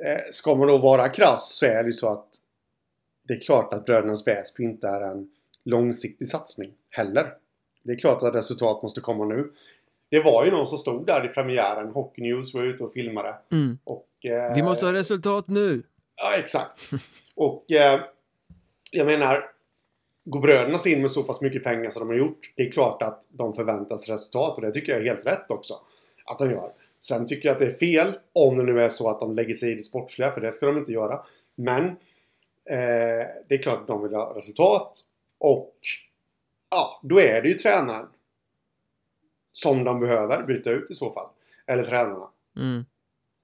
[0.05, 2.29] eh, ska man då vara krass så är det ju så att
[3.29, 5.31] det är klart att Brödernas Väsby inte är en
[5.65, 7.33] långsiktig satsning heller.
[7.83, 9.53] Det är klart att resultat måste komma nu.
[10.11, 11.89] Det var ju någon som stod där i premiären.
[11.89, 13.35] Hockey News var ute och filmade.
[13.53, 13.79] Mm.
[13.85, 15.83] Och, eh, Vi måste ha resultat nu!
[16.17, 16.91] Ja, exakt.
[17.35, 18.01] Och eh,
[18.91, 19.45] jag menar,
[20.31, 22.71] går bröderna sig in med så pass mycket pengar som de har gjort, det är
[22.71, 25.81] klart att de förväntas resultat och det tycker jag är helt rätt också.
[26.25, 26.73] Att de gör.
[27.01, 29.55] Sen tycker jag att det är fel om det nu är så att de lägger
[29.55, 31.21] sig i det sportsliga, för det ska de inte göra.
[31.55, 31.85] Men
[32.65, 35.01] eh, det är klart att de vill ha resultat
[35.39, 35.75] och
[36.71, 38.07] ja, då är det ju tränaren
[39.53, 41.29] som de behöver byta ut i så fall.
[41.67, 42.85] Eller tränarna Mm.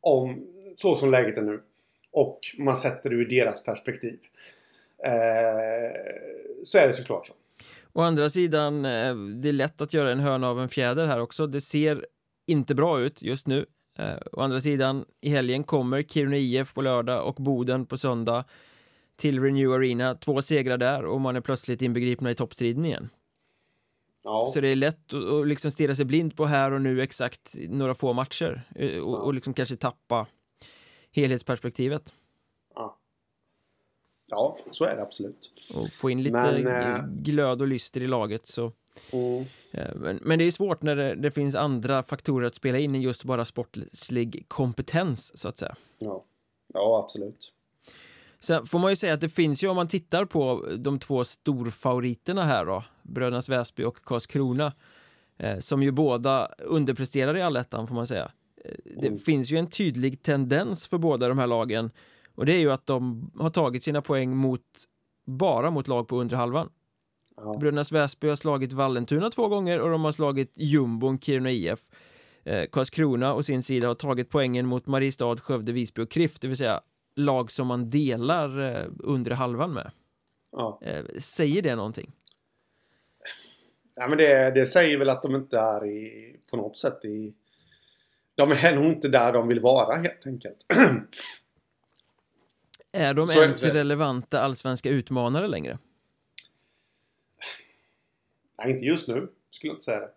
[0.01, 1.63] om så som läget är nu.
[2.11, 4.19] Och man sätter det ur deras perspektiv.
[5.05, 5.13] Eh,
[6.63, 7.35] så är det såklart så.
[7.93, 11.21] Å andra sidan, eh, det är lätt att göra en höna av en fjäder här
[11.21, 11.47] också.
[11.47, 12.07] Det ser
[12.47, 13.67] inte bra ut just nu.
[13.99, 18.45] Eh, å andra sidan, i helgen kommer Kiruna IF på lördag och Boden på söndag
[19.17, 20.15] till Renew Arena.
[20.15, 23.09] Två segrar där och man är plötsligt inbegripna i toppstriden igen.
[24.25, 27.03] Ja, Så det är lätt att, att liksom stirra sig blind på här och nu
[27.03, 30.27] exakt några få matcher eh, och, och liksom kanske tappa
[31.13, 32.13] helhetsperspektivet.
[34.35, 35.51] Ja, så är det absolut.
[35.75, 38.73] och få in lite Men, eh, glöd och lyster i laget så
[39.13, 39.45] Mm.
[39.73, 42.95] eh, men, men det är svårt när det, det finns andra faktorer att spela in
[42.95, 45.77] än just bara sportslig kompetens så att säga.
[45.99, 46.25] Ja.
[46.75, 47.53] ja, absolut.
[48.41, 51.25] Sen får man ju säga att det finns ju om man tittar på de två
[51.25, 54.73] storfavoriterna här då Brödernas Väsby och Karlskrona
[55.39, 58.31] eh, som ju båda underpresterar i allettan får man säga.
[58.65, 58.71] Eh,
[59.01, 59.19] det Mm.
[59.19, 61.91] finns ju en tydlig tendens för båda de här lagen
[62.35, 64.63] och det är ju att de har tagit sina poäng mot
[65.27, 66.71] bara mot lag på undre halvan.
[67.37, 67.57] Ja.
[67.61, 71.81] Brödernas Väsby har slagit Vallentuna två gånger och de har slagit jumbon Kiruna IF.
[72.45, 76.49] Eh, Karlskrona och sin sida har tagit poängen mot Mariestad, Skövde, Visby och KRIF, det
[76.49, 76.81] vill säga
[77.17, 79.91] lag som man delar eh, undre halvan med.
[80.53, 80.81] Ja.
[80.83, 82.13] Eh, säger det någonting?
[83.95, 87.35] Ja, men det, det säger väl att de inte är i, på något sätt i...
[88.35, 90.67] De är nog inte där de vill vara helt enkelt.
[92.95, 93.75] Är de Så är ens det.
[93.75, 95.79] relevanta allsvenska utmanare längre?
[98.59, 99.29] Nej, inte just nu.
[99.51, 100.09] Skulle jag inte säga det.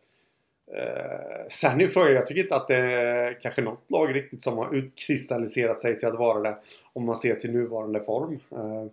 [0.78, 4.58] Eh, sen är frågan, jag tycker inte att det är kanske något lag riktigt som
[4.58, 6.58] har utkristalliserat sig till att vara det.
[6.94, 8.40] Om man ser till nuvarande form.
[8.52, 8.92] Eh,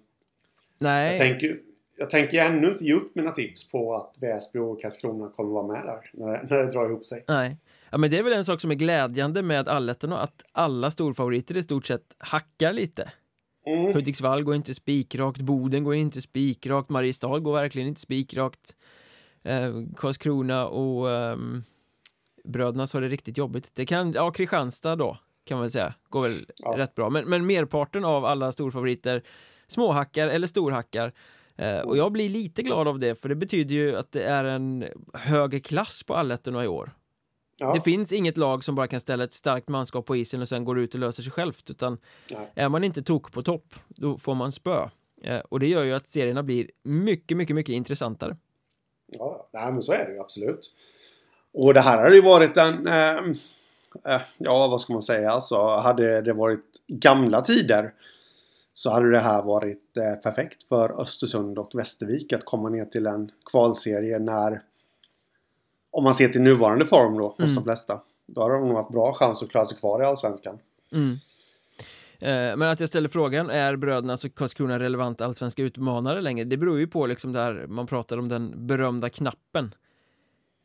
[0.78, 1.58] Nej, jag, tänker,
[1.96, 5.66] jag tänker ännu inte ge upp mina tips på att Väsby och Karlskrona kommer vara
[5.66, 6.10] med där.
[6.12, 7.24] När, när det drar ihop sig.
[7.28, 7.56] nej.
[7.90, 11.56] Ja, men det är väl en sak som är glädjande med allettorna att alla storfavoriter
[11.56, 13.12] i stort sett hackar lite.
[13.66, 13.94] Mm.
[13.94, 18.77] Hudiksvall går inte spikrakt, Boden går inte spikrakt, Mariestad går verkligen inte spikrakt.
[19.42, 21.64] Eh, Karlskrona och ehm,
[22.44, 23.70] Brödernas har det riktigt jobbigt.
[23.74, 26.74] Det kan, ja, Kristianstad då kan man väl säga, går väl Ja.
[26.77, 27.11] rätt bra.
[27.11, 29.22] Men, men merparten av alla storfavoriter
[29.66, 31.12] småhackar eller storhackar.
[31.57, 34.44] Eh, och jag blir lite glad av det, för det betyder ju att det är
[34.44, 36.90] en högre klass på allettorna i år.
[37.56, 37.74] Ja.
[37.74, 40.64] Det finns inget lag som bara kan ställa ett starkt manskap på isen och sen
[40.64, 41.98] går ut och löser sig självt, utan
[42.32, 42.52] Nej.
[42.54, 44.88] är man inte tok på topp, då får man spö.
[45.22, 48.36] Eh, och det gör ju att serierna blir mycket, mycket, mycket intressantare.
[49.06, 50.74] Ja, nej, men så är det ju absolut.
[51.52, 52.86] Och det här hade ju varit en...
[52.86, 53.16] Eh,
[54.14, 55.30] eh, ja, vad ska man säga?
[55.30, 57.92] Alltså, hade det varit gamla tider
[58.74, 63.06] så hade det här varit eh, perfekt för Östersund och Västervik att komma ner till
[63.06, 64.62] en kvalserie när...
[65.94, 67.54] Om man ser till nuvarande form då, hos Mm.
[67.54, 68.00] de flesta.
[68.26, 70.59] Då hade de nog haft bra chans att klara sig kvar i Allsvenskan.
[70.92, 71.11] Mm.
[72.18, 76.44] Eh, men att jag ställer frågan, är brödernas och Karlskrona relevanta allsvenska utmanare längre?
[76.44, 79.74] Det beror ju på liksom där man pratar om den berömda knappen.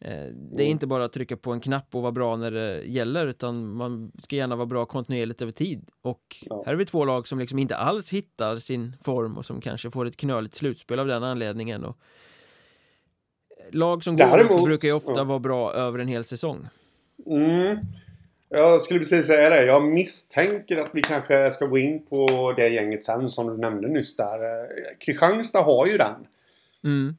[0.02, 0.72] Eh, det är Mm.
[0.72, 4.12] inte bara att trycka på en knapp och vara bra när det gäller, utan man
[4.22, 5.90] ska gärna vara bra kontinuerligt över tid.
[6.02, 6.64] Och Ja.
[6.66, 9.92] här är vi två lag som liksom inte alls hittar sin form och som kanske
[9.92, 11.84] får ett knöligt slutspel av den anledningen.
[11.86, 11.98] Och
[13.72, 15.24] lag som går Däremot- brukar ju ofta ja.
[15.24, 16.68] vara bra över en hel säsong.
[17.26, 17.78] Mm.
[18.50, 19.66] Jag skulle precis säga det.
[19.66, 23.88] Jag misstänker att vi kanske ska gå in på det gänget sen som du nämnde
[23.88, 24.62] nyss där.
[24.62, 24.68] Eh,
[25.00, 26.28] Kristianstad har ju den.
[26.84, 27.16] Mm.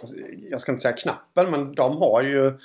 [0.00, 0.16] Alltså,
[0.50, 2.58] jag ska inte säga knappen, men de har ju...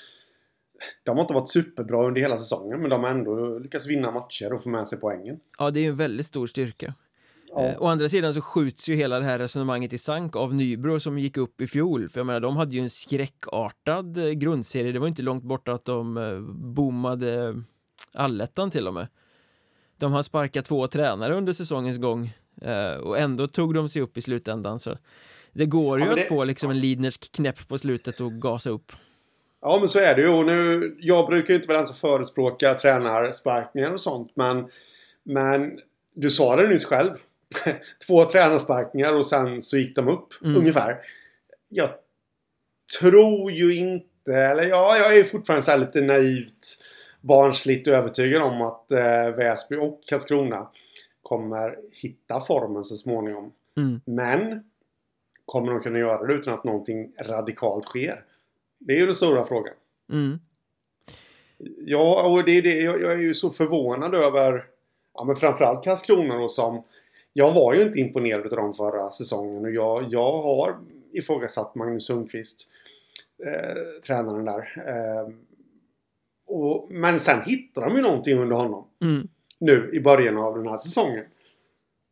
[1.04, 4.54] De har inte varit superbra under hela säsongen, men de har ändå lyckats vinna matcher
[4.54, 5.39] och få med sig poängen.
[5.60, 6.93] Ja, det är ju en väldigt stor styrka.
[7.56, 7.66] Ja.
[7.68, 11.00] Eh, å andra sidan så skjuts ju hela det här resonemanget i sank av Nybro
[11.00, 12.10] som gick upp i fjol.
[12.10, 14.92] För jag menar, de hade ju en skräckartad eh, grundserie.
[14.92, 16.40] Det var inte långt borta att de eh,
[16.74, 17.62] boomade
[18.14, 19.08] allettan till och med.
[20.00, 24.18] De har sparkat två tränare under säsongens gång eh, och ändå tog de sig upp
[24.18, 24.80] i slutändan.
[24.80, 24.98] Så
[25.54, 28.70] det går Ja, ju att det- få liksom en Lidnersk knäpp på slutet och gasa
[28.70, 28.92] upp.
[29.62, 30.30] Ja, men så är det ju.
[30.30, 34.70] Och nu, jag brukar ju inte vara den som förespråkar tränarsparkningar och sånt, men...
[35.24, 35.80] Men
[36.16, 37.12] du sa det nyss själv.
[38.08, 40.58] Två tränarsparkningar och sen så gick de upp, Mm.
[40.58, 40.98] ungefär.
[41.70, 41.90] Jag
[43.00, 46.84] tror ju inte, eller ja, jag är fortfarande så lite naivt
[47.22, 50.68] barnsligt övertygad om att eh, Väsby och Karlskrona
[51.22, 53.52] kommer hitta formen så småningom.
[53.78, 54.02] Mm.
[54.06, 54.64] Men
[55.46, 58.24] kommer de kunna göra det utan att någonting radikalt sker?
[58.80, 59.74] Det är ju den stora frågan.
[60.12, 60.40] Mm.
[61.86, 62.82] Ja, och det är det.
[62.82, 64.66] Jag, jag är ju så förvånad över
[65.14, 66.84] ja, men framförallt Karlskrona då som
[67.34, 70.78] jag var ju inte imponerad av dem förra säsongen och jag, jag har
[71.13, 72.67] ifrågasatt Magnus Sundqvist
[73.46, 74.84] eh, tränaren där.
[74.88, 75.34] Eh,
[76.48, 79.28] och, men sen hittar de ju någonting under honom Mm.
[79.60, 81.26] nu i början av den här säsongen.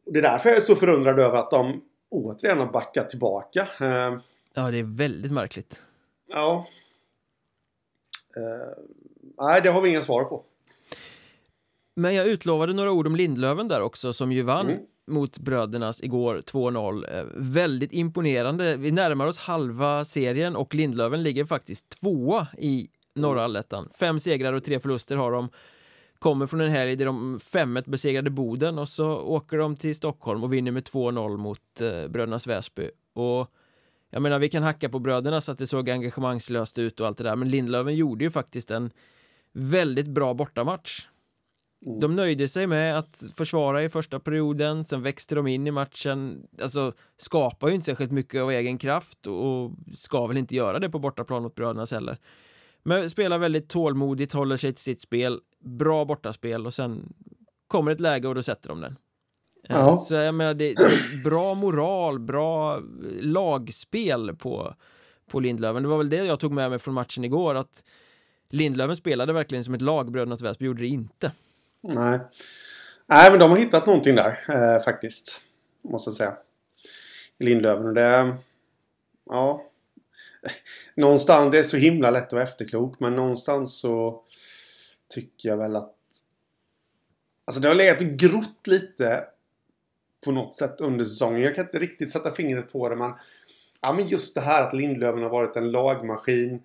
[0.06, 3.68] Och det är därför jag är så förundrad över att de återigen har backat tillbaka.
[3.82, 4.20] Eh,
[4.54, 5.84] Ja, det är väldigt märkligt.
[6.28, 6.66] ja.
[8.36, 8.84] Eh,
[9.38, 10.44] nej, det har vi inga svar på.
[11.96, 16.04] Men jag utlovade några ord om Lindlöven där också som ju vann Mm mot brödernas
[16.04, 17.18] igår 2-0.
[17.18, 18.78] Eh, väldigt imponerande.
[18.78, 23.90] Vi närmar oss halva serien och Lindlöven ligger faktiskt tvåa i norra allettan.
[24.00, 25.50] Fem segrar och tre förluster har de.
[26.20, 30.44] Kommer från en helg där de 5 besegrade Boden och så åker de till Stockholm
[30.44, 32.90] och vinner med 2-0 mot eh, brödernas Väsby.
[33.14, 33.48] Och
[34.10, 37.18] jag menar, vi kan hacka på bröderna så att det såg engagemangslöst ut och allt
[37.18, 38.92] det där, men Lindlöven gjorde ju faktiskt en
[39.54, 41.08] väldigt bra bortamatch.
[41.86, 42.00] Mm.
[42.00, 46.48] De nöjde sig med att försvara i första perioden, sen växte de in i matchen,
[46.62, 50.90] alltså skapar ju inte särskilt mycket av egen kraft och ska väl inte göra det
[50.90, 52.18] på bortaplan mot brödernas heller.
[52.84, 57.14] Men spelar väldigt tålmodigt, håller sig till sitt spel, bra bortaspel och sen
[57.68, 58.96] kommer ett läge och då sätter de den.
[59.70, 59.96] Eh, ja.
[59.96, 62.82] Så jag menar, det är bra moral, bra
[63.22, 64.76] lagspel på,
[65.32, 65.84] på Lindlöven.
[65.84, 67.84] Det var väl det jag tog med mig från matchen igår, att
[68.50, 71.32] Lindlöven spelade verkligen som ett lag, Brödernas Väsby gjorde det inte.
[71.82, 72.20] Nej.
[73.08, 75.42] Nej, men de har hittat någonting där eh, faktiskt.
[75.82, 76.38] Måste jag säga.
[77.38, 77.86] I Lindlöven.
[77.86, 78.38] Och det...
[79.26, 79.66] Ja.
[80.96, 83.00] Någonstans, det är så himla lätt att vara efterklok.
[83.00, 84.24] Men någonstans så
[85.10, 85.96] tycker jag väl att...
[87.46, 89.24] Alltså det har legat och grott lite
[90.26, 91.42] på något sätt under säsongen.
[91.42, 93.14] Jag kan inte riktigt sätta fingret på det men...
[93.82, 96.62] Ja men just det här att Lindlöven har varit en lagmaskin.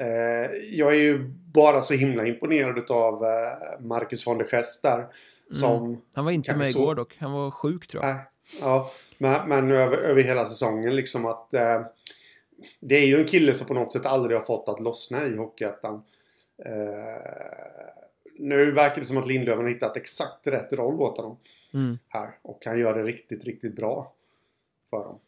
[0.00, 1.18] Eh, jag är ju
[1.52, 5.06] bara så himla imponerad av eh, Marcus von der Gest där.
[5.50, 6.00] Som mm.
[6.12, 6.78] Han var inte med så...
[6.78, 7.16] igår dock.
[7.18, 8.12] Han var sjuk tror jag.
[8.12, 8.20] Äh,
[8.60, 11.80] ja, men, men över, över hela säsongen liksom att eh,
[12.80, 15.36] det är ju en kille som på något sätt aldrig har fått att lossna i
[15.36, 16.02] Hockeyettan.
[16.64, 16.72] Eh,
[18.38, 21.36] nu verkar det som att Lindlöven har hittat exakt rätt roll åt honom.
[21.74, 21.98] Mm.
[22.08, 22.38] Här.
[22.42, 24.12] Och han gör det riktigt, riktigt bra
[24.90, 25.18] för dem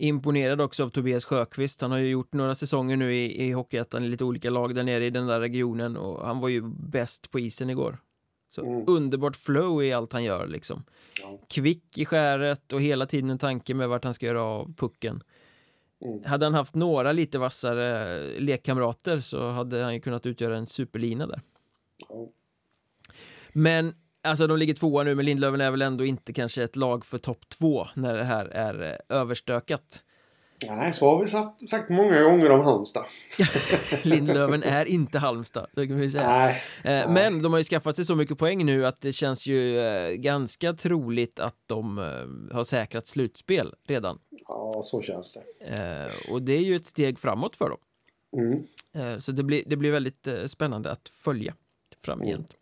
[0.00, 1.80] imponerad också av Tobias Sjöqvist.
[1.80, 4.84] Han har ju gjort några säsonger nu i, i Hockeyettan i lite olika lag där
[4.84, 7.98] nere i den där regionen och han var ju bäst på isen igår.
[8.48, 8.84] Så mm.
[8.86, 10.84] underbart flow i allt han gör liksom.
[11.22, 11.38] Ja.
[11.48, 15.22] Kvick i skäret och hela tiden en tanke med vart han ska göra av pucken.
[16.04, 16.24] Mm.
[16.24, 21.26] Hade han haft några lite vassare lekkamrater så hade han ju kunnat utgöra en superlina
[21.26, 21.40] där.
[22.08, 22.28] Ja.
[23.52, 27.04] Men Alltså de ligger tvåa nu men Lindlöven är väl ändå inte kanske ett lag
[27.04, 30.04] för topp två när det här är eh, överstökat.
[30.68, 33.04] Nej, så har vi sagt, sagt många gånger om Halmstad.
[34.02, 36.28] Lindlöven är inte Halmstad, det kan vi säga.
[36.28, 39.46] Nej, eh, Men de har ju skaffat sig så mycket poäng nu att det känns
[39.46, 41.98] ju eh, ganska troligt att de
[42.52, 44.18] har säkrat slutspel redan.
[44.48, 46.10] Ja, så känns det.
[46.30, 47.78] Och det är ju ett steg framåt för dem.
[48.36, 49.20] Mm.
[49.20, 51.54] Så det blir, det blir väldigt spännande att följa
[52.02, 52.56] framgent.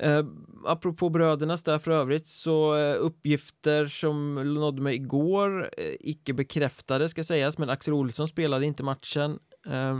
[0.00, 0.18] Mm.
[0.18, 0.24] Eh,
[0.64, 7.08] apropå brödernas där för övrigt så eh, uppgifter som nådde mig igår eh, icke bekräftade
[7.08, 9.98] ska sägas men Axel Olsson spelade inte matchen eh,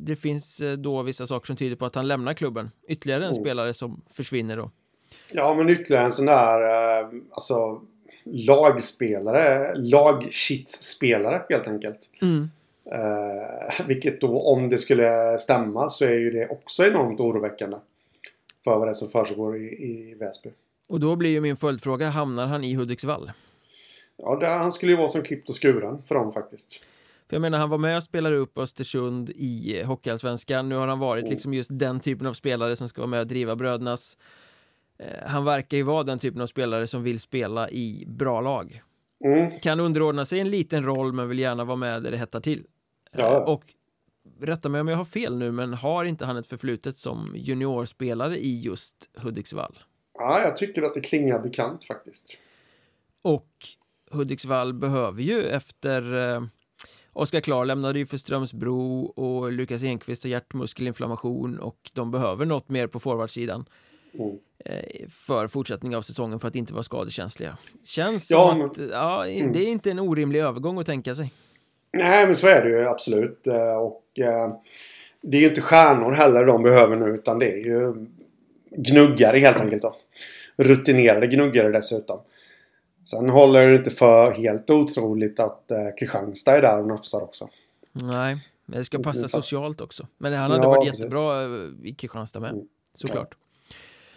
[0.00, 3.32] Det finns eh, då vissa saker som tyder på att han lämnar klubben Ytterligare en
[3.32, 3.40] oh.
[3.40, 4.70] spelare som försvinner då
[5.32, 7.80] Ja men ytterligare en sån där eh, alltså
[8.24, 12.50] lagspelare, lagshitsspelare helt enkelt mm.
[13.86, 17.76] vilket då om det skulle stämma så är ju det också enormt oroväckande
[18.64, 20.50] för vad det är som försiggår i, i Väsby.
[20.88, 23.32] Och då blir ju min följdfråga, hamnar han i Hudiksvall?
[24.16, 26.84] Ja, det, han skulle ju vara som klippt och skuren för dem faktiskt.
[27.28, 30.68] För jag menar, han var med och spelade upp Östersund i Hockeyallsvenskan.
[30.68, 31.32] Nu har han varit mm.
[31.32, 34.18] liksom just den typen av spelare som ska vara med och driva brödernas.
[34.98, 38.82] Eh, han verkar ju vara den typen av spelare som vill spela i bra lag.
[39.24, 39.60] Mm.
[39.60, 42.64] Kan underordna sig en liten roll men vill gärna vara med där det hettar till.
[43.12, 43.36] Ja.
[43.36, 43.64] Eh, och
[44.40, 48.38] rätta mig om jag har fel nu, men har inte han ett förflutet som juniorspelare
[48.38, 49.78] i just Hudiksvall?
[50.18, 52.40] Ja, jag tycker att det klingar bekant faktiskt.
[53.22, 53.48] Och
[54.10, 56.42] Hudiksvall behöver ju efter eh,
[57.12, 62.68] Oskar Klar lämnade ju för Strömsbro och Lukas Enqvist har hjärtmuskelinflammation och de behöver något
[62.68, 63.64] mer på forwardsidan
[64.14, 64.38] mm.
[64.64, 67.56] eh, för fortsättning av säsongen för att inte vara skadekänsliga.
[67.84, 69.52] Känns ja, som att ja, mm.
[69.52, 71.32] det är inte en orimlig övergång att tänka sig.
[71.92, 73.46] Nej, men så är det ju absolut.
[73.46, 74.54] Eh, och eh,
[75.20, 78.06] det är ju inte stjärnor heller de behöver nu utan det är ju
[78.70, 79.96] gnuggare helt enkelt då.
[80.56, 82.20] Rutinerade gnuggare dessutom.
[83.04, 87.48] Sen håller det inte för helt otroligt att eh, Kristianstad är där och nafsar också.
[87.92, 88.36] Nej,
[88.66, 90.06] men det ska passa socialt också.
[90.18, 91.04] Men han hade ja, varit precis.
[91.04, 91.46] jättebra
[91.82, 92.64] i Kristianstad med, mm.
[92.94, 93.34] såklart.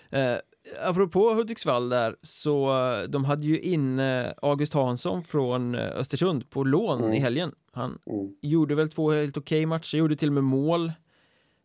[0.09, 0.39] Ja.
[0.63, 2.71] Eh, apropå Hudiksvall där, så
[3.09, 3.99] de hade ju in
[4.41, 7.13] August Hansson från Östersund på lån mm.
[7.13, 7.51] i helgen.
[7.71, 8.35] Han mm.
[8.41, 10.91] gjorde väl två helt okej okay matcher, gjorde till och med mål.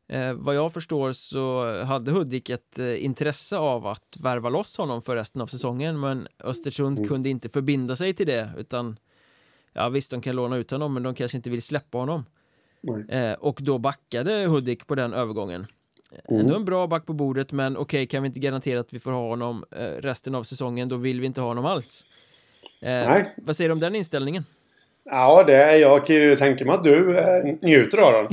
[0.09, 5.03] Eh, vad jag förstår så hade Hudik ett eh, intresse av att värva loss honom
[5.03, 7.09] för resten av säsongen men Östersund mm.
[7.09, 8.97] kunde inte förbinda sig till det utan
[9.73, 12.25] ja visst de kan låna ut honom men de kanske inte vill släppa honom.
[13.09, 15.67] Eh, och då backade Hudik på den övergången.
[16.29, 16.41] Mm.
[16.41, 18.99] Ändå en bra back på bordet men okej okay, kan vi inte garantera att vi
[18.99, 22.05] får ha honom eh, resten av säsongen då vill vi inte ha honom alls.
[22.81, 24.45] Eh, vad säger du om den inställningen?
[25.05, 28.27] Ja, det, är jag kan ju tänka mig att du eh, njuter av den.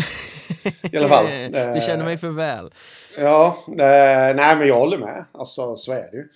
[0.92, 1.26] I alla fall.
[1.76, 2.74] du känner mig för väl.
[3.18, 5.26] Ja, eh, nej men jag håller med.
[5.32, 6.28] Alltså så är det ju.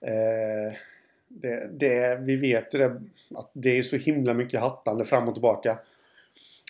[0.00, 0.72] Eh,
[1.28, 3.00] det, det, vi vet ju det,
[3.34, 5.78] att det är så himla mycket hattande fram och tillbaka.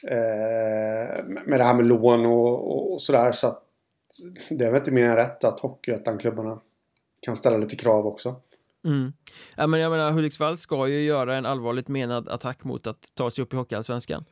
[0.08, 3.32] Eh, med det här med lån och, och, och sådär.
[3.32, 3.63] Så att
[4.50, 6.60] det är väl inte mer än rätt att Hockeyettan-klubbarna
[7.20, 8.36] kan ställa lite krav också.
[8.84, 9.12] Mm.
[9.56, 13.30] Ja, men jag menar, Hudiksvall ska ju göra en allvarligt menad attack mot att ta
[13.30, 14.24] sig upp i Hockeyallsvenskan.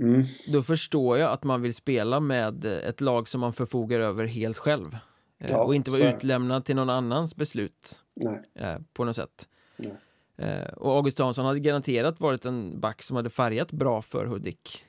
[0.00, 0.24] Mm.
[0.52, 4.58] Då förstår jag att man vill spela med ett lag som man förfogar över helt
[4.58, 4.96] själv.
[5.38, 8.42] Eh, Ja, och inte vara utlämnad till någon annans beslut Nej.
[8.54, 9.48] eh, på något sätt.
[9.76, 9.96] Nej.
[10.36, 14.84] Eh, och August Hansson hade garanterat varit en back som hade färgat bra för Hudik.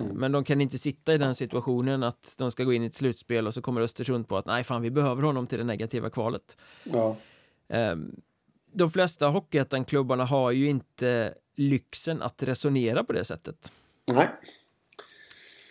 [0.00, 0.06] Mm.
[0.16, 2.94] Men de kan inte sitta i den situationen att de ska gå in i ett
[2.94, 6.10] slutspel och så kommer Östersund på att nej fan vi behöver honom till det negativa
[6.10, 6.58] kvalet.
[6.84, 7.16] Ja.
[7.68, 8.16] Ehm,
[8.72, 13.72] De flesta Hockeyettan-klubbarna har ju inte lyxen att resonera på det sättet.
[14.06, 14.28] Nej.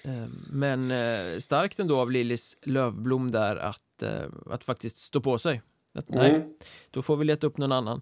[0.04, 5.38] Ehm, Men eh, starkt ändå av Lillis Lövblom där att, eh, att faktiskt stå på
[5.38, 5.62] sig.
[5.94, 6.48] Att, nej, Mm.
[6.92, 8.02] då får vi leta upp någon annan.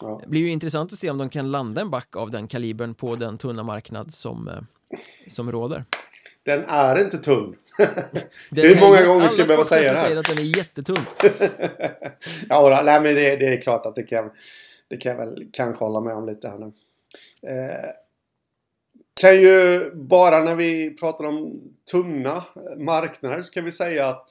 [0.00, 0.18] Ja.
[0.22, 2.94] Det blir ju intressant att se om de kan landa en back av den kalibern
[2.94, 4.60] på den tunna marknad som, eh,
[5.26, 5.84] som råder.
[6.42, 7.56] Den är inte tunn.
[8.50, 10.04] Den Hur många gånger ska jag behöva säga det här?
[10.04, 11.06] säger att den är jättetunn.
[12.48, 14.30] ja, nej, men det, det är klart att det kan,
[14.88, 16.72] det kan jag väl kanske hålla med om lite här nu.
[17.50, 17.90] Eh,
[19.20, 21.60] kan ju bara när vi pratar om
[21.90, 22.44] tunna
[22.76, 24.28] marknader så kan vi säga att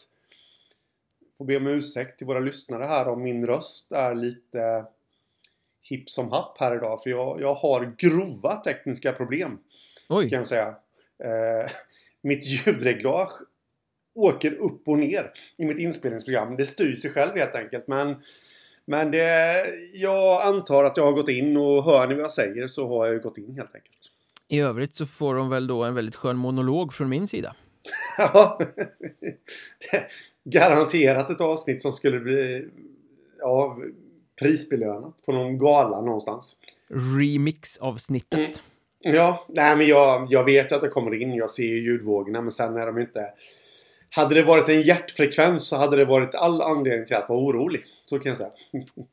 [1.38, 4.86] får be om ursäkt till våra lyssnare här om min röst är lite
[5.82, 7.04] hipp som happ här idag.
[7.04, 9.60] För jag, jag har grova tekniska problem
[10.10, 10.68] Oj, kan jag säga.
[11.24, 11.72] Eh,
[12.22, 13.34] mitt ljudreglage
[14.16, 16.58] åker upp och ner i mitt inspelningsprogram.
[16.58, 17.88] Det styr sig själv helt enkelt.
[17.88, 18.16] Men,
[18.86, 22.68] men det, jag antar att jag har gått in och hör ni vad jag säger
[22.68, 24.12] så har jag ju gått in helt enkelt.
[24.48, 27.56] i övrigt så får de väl då en väldigt skön monolog från min sida.
[28.18, 28.60] Ja,
[30.44, 32.68] Garanterat ett avsnitt som skulle bli
[33.40, 33.78] ja,
[34.40, 36.58] prisbelönat på någon gala någonstans.
[36.90, 38.40] Remix-avsnittet.
[38.40, 38.52] Mm.
[39.00, 41.34] Ja, nej men jag, jag vet ju att det kommer in.
[41.34, 43.26] Jag ser ju ljudvågorna men sen är de inte...
[44.10, 47.84] Hade det varit en hjärtfrekvens så hade det varit all anledning till att vara orolig.
[48.06, 48.50] Så kan jag säga.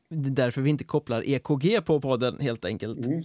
[0.09, 3.05] Det är därför vi inte kopplar EKG på podden helt enkelt.
[3.05, 3.23] Mm.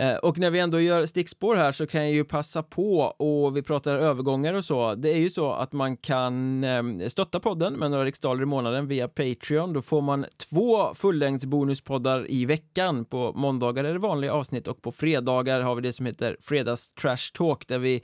[0.00, 3.56] Eh, och när vi ändå gör stickspår här så kan jag ju passa på och
[3.56, 4.94] vi pratar övergångar och så.
[4.94, 8.88] Det är ju så att man kan ehm, stötta podden med några riksdaler i månaden
[8.88, 9.72] via Patreon.
[9.72, 13.04] Då får man två fullängdsbonuspoddar i veckan.
[13.04, 16.90] På måndagar är det vanliga avsnitt och på fredagar har vi det som heter Fredags
[16.94, 18.02] Trash Talk där vi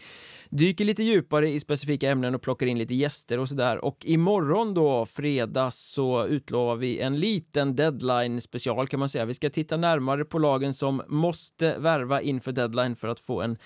[0.51, 3.85] dyker lite djupare i specifika ämnen och plockar in lite gäster och sådär.
[3.85, 9.25] Och imorgon då, fredag, så utlovar vi en liten deadline special kan man säga.
[9.25, 13.59] Vi ska titta närmare på lagen som måste värva inför deadline för att få en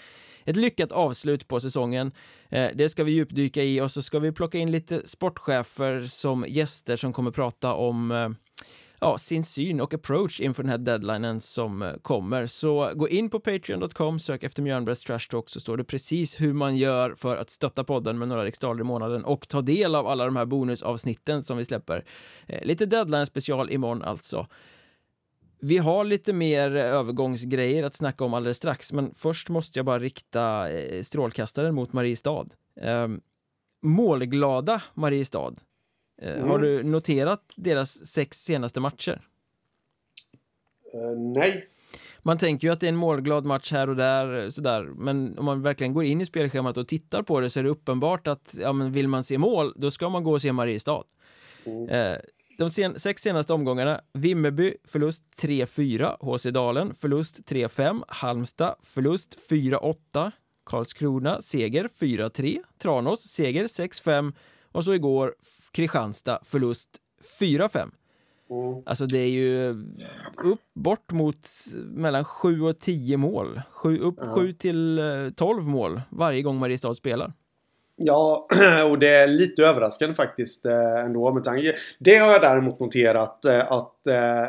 [0.45, 2.13] ett lyckat avslut på säsongen.
[2.49, 6.45] Eh, det ska vi djupdyka i och så ska vi plocka in lite sportchefer som
[6.49, 8.29] gäster som kommer prata om eh,
[9.01, 12.47] ja, sin syn och approach inför den här deadlinen som eh, kommer.
[12.47, 16.53] Så gå in på patreon.com, sök efter Mjörnbergs Trash Talk så står det precis hur
[16.53, 20.07] man gör för att stötta podden med några riksdaler i månaden och ta del av
[20.07, 22.05] alla de här bonusavsnitten som vi släpper.
[22.47, 24.47] Eh, lite deadline special imorgon alltså.
[25.61, 29.87] Vi har lite mer eh, övergångsgrejer att snacka om alldeles strax, men först måste jag
[29.87, 30.67] bara rikta
[31.03, 32.47] strålkastaren mot Mariestad.
[32.81, 33.21] Ehm,
[33.83, 35.55] målglada Mariestad.
[36.23, 36.49] Eh, Mm.
[36.49, 39.21] Har du noterat deras sex senaste matcher?
[40.95, 41.67] Eh, nej.
[42.23, 45.39] Man tänker ju att det är en målglad match här och där, eh, sådär, men
[45.39, 48.27] om man verkligen går in i spelschemat och tittar på det så är det uppenbart
[48.27, 51.05] att ja, men vill man se mål, då ska man gå och se Mariestad.
[51.65, 51.89] Mm.
[51.89, 52.19] Eh,
[52.59, 60.33] de sen, sex senaste omgångarna, Vimmerby förlust 3-4, HC Dalen förlust 3-5, Halmstad förlust 4-8,
[60.65, 64.33] Karlskrona seger 4-3, Tranås seger 6-5
[64.73, 65.35] och så igår
[65.73, 66.91] Kristianstad förlust
[67.41, 67.91] 4-5.
[68.51, 68.83] Mm.
[68.87, 69.69] Alltså det är ju
[70.45, 73.61] upp bort mot mellan 7 och 10 mål.
[73.71, 74.35] Sju, upp Ja.
[74.35, 75.05] 7 till eh,
[75.37, 77.33] 12 mål varje gång Mariestad spelar.
[77.97, 78.49] Ja,
[78.91, 81.75] och det är lite överraskande faktiskt eh, ändå med tanke.
[81.99, 84.45] Det har jag däremot noterat eh, att, eh,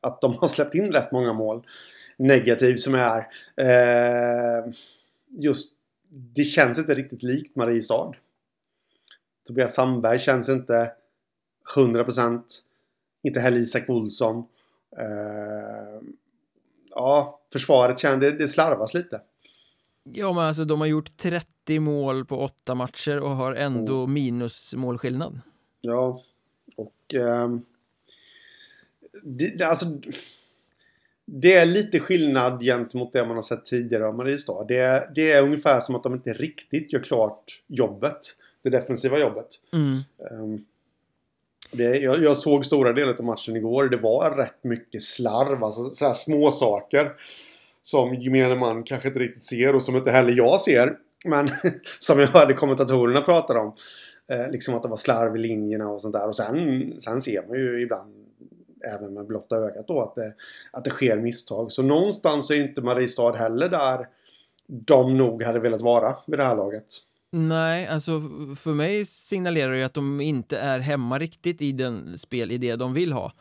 [0.00, 1.62] att de har släppt in rätt många mål.
[2.16, 3.18] Negativ som är.
[3.56, 4.72] Eh,
[5.38, 5.76] just
[6.36, 8.12] det känns inte riktigt likt Mariestad.
[9.50, 10.92] Tobias Sandberg känns inte
[11.74, 12.42] 100%.
[13.22, 14.44] Inte heller Isak Olsson.
[14.98, 16.00] Eh,
[16.90, 19.20] ja, försvaret känns det, det slarvas lite.
[20.04, 24.74] Ja men alltså de har gjort 30 mål på åtta matcher och har ändå minus
[24.74, 25.40] målskillnad.
[25.80, 26.22] Ja,
[26.76, 27.14] och...
[29.22, 29.86] det, det, alltså,
[31.24, 34.64] det är lite skillnad gentemot det man har sett tidigare av Mariestad.
[34.64, 38.36] Det, det är ungefär som att de inte riktigt gör klart jobbet.
[38.62, 39.46] Det defensiva jobbet.
[39.72, 39.98] Mm.
[40.30, 40.64] Ehm,
[41.72, 43.88] det, jag, jag såg stora delar av matchen igår.
[43.88, 45.64] Det var rätt mycket slarv.
[45.64, 47.12] Alltså så här små saker
[47.82, 50.96] Som gemene man kanske inte riktigt ser och som inte heller jag ser.
[51.24, 51.48] Men
[51.98, 53.74] som jag hörde kommentatorerna prata om.
[54.28, 56.28] Eh, liksom att det var slarv i linjerna och sånt där.
[56.28, 58.14] Och sen, sen ser man ju ibland
[58.84, 60.34] även med blotta ögat då att det,
[60.70, 61.72] att det sker misstag.
[61.72, 64.08] Så någonstans är inte Mariestad heller där
[64.66, 66.86] de nog hade velat vara vid det här laget.
[67.32, 68.20] Nej, alltså
[68.56, 73.12] för mig signalerar det att de inte är hemma riktigt i den spelidé de vill
[73.12, 73.32] ha.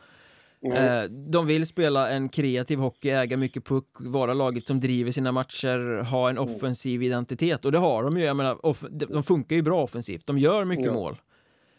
[0.62, 1.32] Mm.
[1.32, 6.04] De vill spela en kreativ hockey, äga mycket puck, vara laget som driver sina matcher,
[6.04, 6.56] ha en mm.
[6.56, 8.60] offensiv identitet och det har de ju, jag menar,
[9.14, 10.94] de funkar ju bra offensivt, de gör mycket ja.
[10.94, 11.22] mål.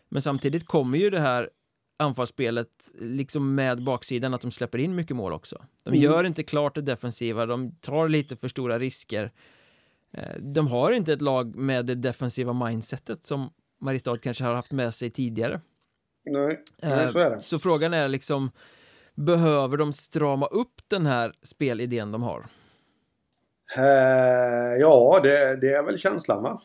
[0.09, 1.51] Men samtidigt kommer ju det här
[1.99, 2.69] anfallsspelet
[3.01, 5.65] liksom med baksidan att de släpper in mycket mål också.
[5.85, 6.03] De mm.
[6.03, 9.33] gör inte klart det defensiva, de tar lite för stora risker.
[10.13, 13.51] Eh, de har inte ett lag med det defensiva mindsetet som
[13.81, 15.61] Mariestad kanske har haft med sig tidigare.
[16.25, 17.41] Nej, nej så är det.
[17.41, 18.51] Så frågan är liksom
[19.15, 22.47] Behöver de strama upp den här spelidén de har?
[23.79, 26.61] Uh, ja, det, det, är väl känslan va?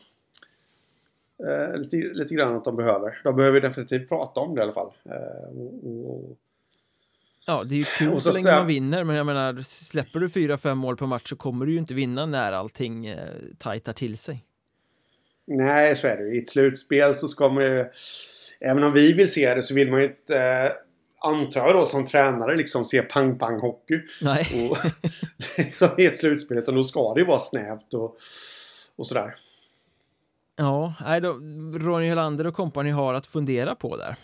[1.44, 3.20] Uh, lite, lite grann att de behöver.
[3.24, 4.92] De behöver definitivt prata om det i alla fall.
[5.06, 6.36] Uh, och, och...
[7.46, 8.58] Ja, det är ju kul så, länge säga...
[8.58, 11.78] man vinner, men jag menar, släpper du 4-5 mål per match så kommer du ju
[11.78, 13.18] inte vinna när allting eh,
[13.58, 14.44] tajtar till sig.
[15.46, 17.84] Nej, så är det I ett slutspel så ska man ju
[18.60, 20.70] även om vi vill se det så vill man ju inte eh,
[21.20, 24.00] antar jag då som tränare liksom se pang-pang-hockey.
[24.20, 24.70] Nej.
[24.70, 24.78] Och,
[25.58, 26.58] liksom, I ett slutspel.
[26.58, 28.16] Utan då ska det ju vara snävt och,
[28.96, 29.34] och sådär.
[30.56, 31.32] Ja, nej då,
[31.78, 34.16] Ronny Helander och kompani har att fundera på där.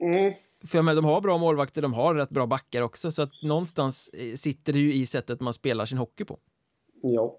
[0.00, 0.34] Mm.
[0.64, 3.42] För jag menar, de har bra målvakter, de har rätt bra backar också, så att
[3.42, 6.38] någonstans eh, sitter det ju i sättet man spelar sin hockey på.
[7.02, 7.36] Ja.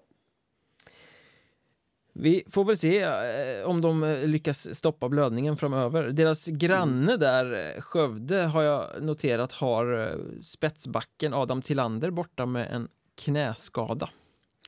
[2.12, 6.02] Vi får väl se eh, om de eh, lyckas stoppa blödningen framöver.
[6.04, 14.10] Deras granne där, Skövde, har jag noterat har spetsbacken Adam Tillander borta med en knäskada.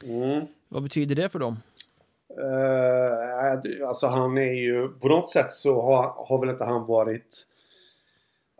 [0.02, 0.46] Mm.
[0.68, 1.56] Vad betyder det för dem?
[2.38, 7.46] Uh, alltså han är ju, på något sätt så har, har väl inte han varit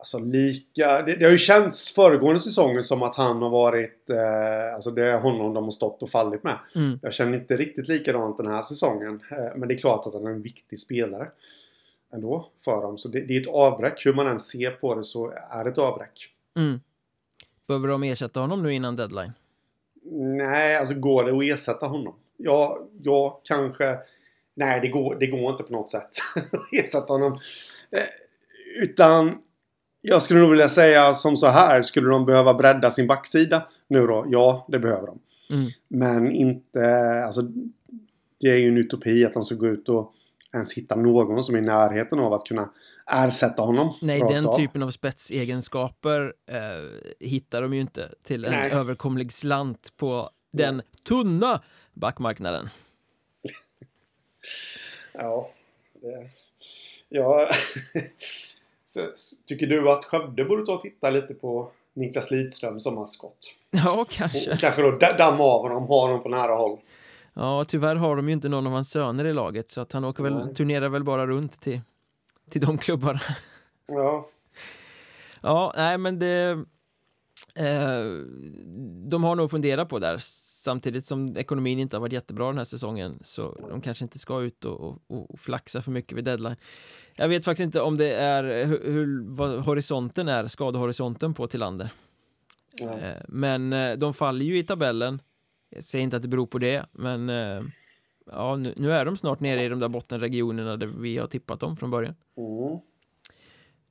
[0.05, 1.03] Alltså lika...
[1.03, 4.11] Det, det, har ju känts föregående säsonger som att han har varit...
[4.11, 6.59] Eh, alltså det är honom de har stått och fallit med.
[6.75, 6.99] Mm.
[7.03, 9.21] Jag känner inte riktigt likadant den här säsongen.
[9.31, 11.29] Eh, men det är klart att han är en viktig spelare.
[12.15, 12.99] Ändå för dem.
[12.99, 14.07] Så det, det, är ett avbräck.
[14.07, 16.29] Hur man än ser på det så är det ett avbräck.
[16.57, 16.81] Mm.
[17.69, 19.33] Behöver de ersätta honom nu innan deadline?
[20.37, 22.15] Nej, alltså går det att ersätta honom?
[22.37, 23.99] Ja, ja kanske...
[24.55, 26.09] Nej, det går, det går inte på något sätt
[26.53, 27.39] att ersätta honom.
[27.91, 29.39] Eh, utan
[30.07, 31.83] jag skulle nog vilja säga som så här.
[31.83, 34.27] Skulle de behöva bredda sin backsida nu då?
[34.29, 35.19] Ja, det behöver de.
[35.51, 35.71] Mm.
[35.89, 37.25] Men inte...
[37.27, 37.43] Alltså,
[38.41, 40.13] det är ju en utopi att de ska gå ut och
[40.53, 42.71] ens hitta någon som är i närheten av att kunna
[43.07, 43.95] ersätta honom.
[44.03, 44.57] Nej, den av.
[44.57, 46.57] typen av spetsegenskaper eh,
[47.21, 48.71] hittar de ju inte till en Nej.
[48.71, 52.69] överkomlig slant på den tunna backmarknaden.
[55.13, 55.51] ja,
[56.03, 56.31] det...
[57.09, 57.49] Ja,
[59.47, 63.55] Tycker du att Skövde borde ta och titta lite på Niklas Lidström som maskot?
[63.71, 64.53] Ja, kanske.
[64.53, 66.79] Och kanske då damma av honom, ha honom på nära håll.
[67.35, 70.05] Ja, tyvärr har de ju inte någon av hans söner i laget så att han
[70.05, 71.81] åker väl, turnerar väl bara runt till,
[72.51, 73.21] till de klubbarna.
[73.87, 74.27] Ja.
[75.43, 76.65] Ja, nej men det...
[77.57, 78.05] Eh,
[79.11, 80.19] de har nog funderat på där
[80.65, 84.43] samtidigt som ekonomin inte har varit jättebra den här säsongen så de kanske inte ska
[84.43, 86.57] ut och, och, och flaxa för mycket vid deadline.
[87.19, 91.91] Jag vet faktiskt inte om det är hur, hur vad horisonten är, skadehorisonten på Tillander.
[92.81, 93.17] Mm.
[93.29, 95.23] Men eh, de faller ju i tabellen.
[95.71, 97.63] Jag säger inte att det beror på det, men eh,
[98.27, 101.61] ja, nu, nu är de snart nere i de där bottenregionerna där vi har tippat
[101.61, 102.15] dem från början.
[102.37, 102.79] Mm.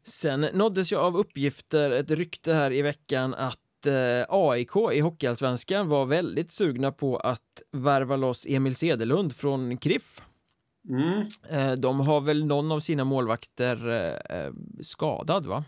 [0.04, 5.88] Sen nåddes jag av uppgifter, ett rykte här i veckan att eh, AIK i Hockeyallsvenskan
[5.88, 10.22] var väldigt sugna på att värva loss Emil Sedelund från KRIF.
[10.90, 11.28] Mm.
[11.50, 13.90] Eh, de har väl någon av sina målvakter
[14.30, 15.64] eh, skadad va?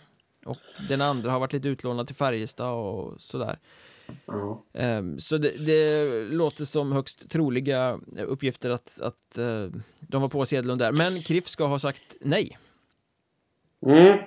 [0.45, 0.57] Och
[0.89, 3.59] den andra har varit lite utlånad till Färjestad och sådär.
[4.74, 5.20] Mm.
[5.20, 9.39] Så det, det, låter som högst troliga uppgifter att, att
[9.99, 10.91] de var på Sedelund där.
[10.91, 12.57] Men KRIF ska ha sagt nej.
[13.86, 14.20] Mm.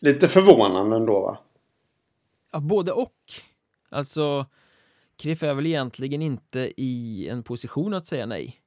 [0.00, 1.38] Lite förvånande ändå va?
[2.54, 3.12] Ja, både och.
[3.90, 4.46] Alltså,
[5.16, 8.60] KRIF är väl egentligen inte i en position att säga nej.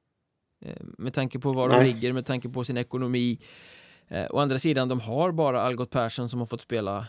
[0.66, 1.80] Eh, med tanke på var nej.
[1.80, 3.40] de ligger, med tanke på sin ekonomi.
[4.08, 7.08] Eh, å andra sidan, de har bara Algot Persson som har fått spela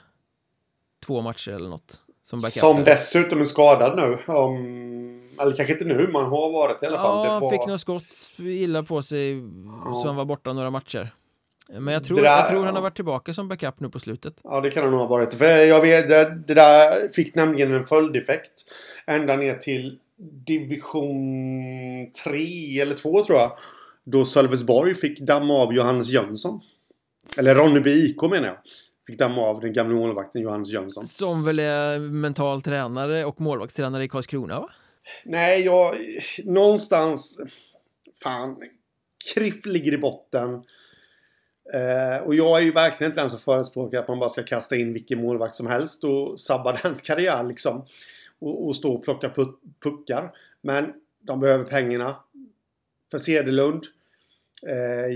[1.06, 2.00] två matcher eller något.
[2.22, 4.34] Som, som dessutom är skadad nu.
[4.34, 7.26] Um, eller kanske inte nu, man har varit i alla fall.
[7.26, 7.50] Ja, var...
[7.50, 8.04] fick något skott
[8.38, 9.30] illa på sig
[9.84, 10.00] ja.
[10.02, 11.14] så han var borta några matcher.
[11.72, 14.40] Men jag tror, där, jag tror han har varit tillbaka som backup nu på slutet.
[14.44, 15.34] Ja, det kan han nog ha varit.
[15.34, 18.52] För jag vet, det, det där fick nämligen en följdeffekt.
[19.06, 19.98] Ända ner till
[20.46, 21.12] division
[22.24, 23.52] 3 eller 2 tror jag.
[24.04, 26.60] Då Sölvesborg fick damma av Johannes Jönsson.
[27.38, 28.56] Eller Ronneby IK menar jag.
[29.06, 31.06] Fick damma av den gamla målvakten Johannes Jönsson.
[31.06, 34.70] Som väl är mental tränare och målvaktstränare i Karlskrona va?
[35.24, 35.94] Nej, jag...
[36.44, 37.40] Någonstans...
[38.22, 38.56] Fan.
[39.34, 40.62] Kriff ligger i botten.
[41.74, 44.76] Eh, och jag är ju verkligen inte den som förespråkar att man bara ska kasta
[44.76, 47.86] in vilken målvakt som helst och sabba dens karriär liksom.
[48.38, 50.32] Och, och stå och plocka put, puckar.
[50.60, 52.16] Men de behöver pengarna.
[53.10, 53.84] För Cederlund.
[54.66, 55.06] Eh,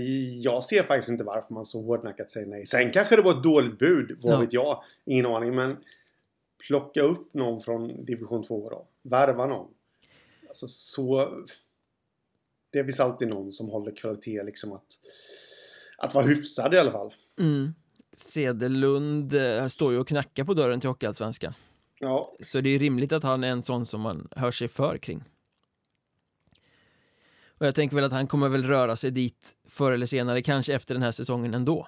[0.41, 2.65] jag ser faktiskt inte varför man så hårdnackat säger nej.
[2.65, 4.17] Sen kanske det var ett dåligt bud.
[4.21, 4.39] Vad Ja.
[4.39, 4.83] vet jag?
[5.05, 5.55] Ingen aning.
[5.55, 5.77] Men
[6.67, 8.85] plocka upp någon från division 2 då.
[9.01, 9.67] Värva någon.
[10.47, 11.29] Alltså så...
[12.69, 14.85] Det finns alltid någon som håller kvalitet liksom att...
[16.03, 17.13] Att vara hyfsad i alla fall.
[17.39, 17.73] Mm.
[18.13, 21.53] Cederlund eh, står ju och knackar på dörren till Hockeyallsvenskan.
[21.99, 22.35] Ja.
[22.39, 25.23] Så det är rimligt att han är en sån som man hör sig för kring.
[27.47, 30.73] Och jag tänker väl att han kommer väl röra sig dit förr eller senare, kanske
[30.73, 31.87] efter den här säsongen ändå.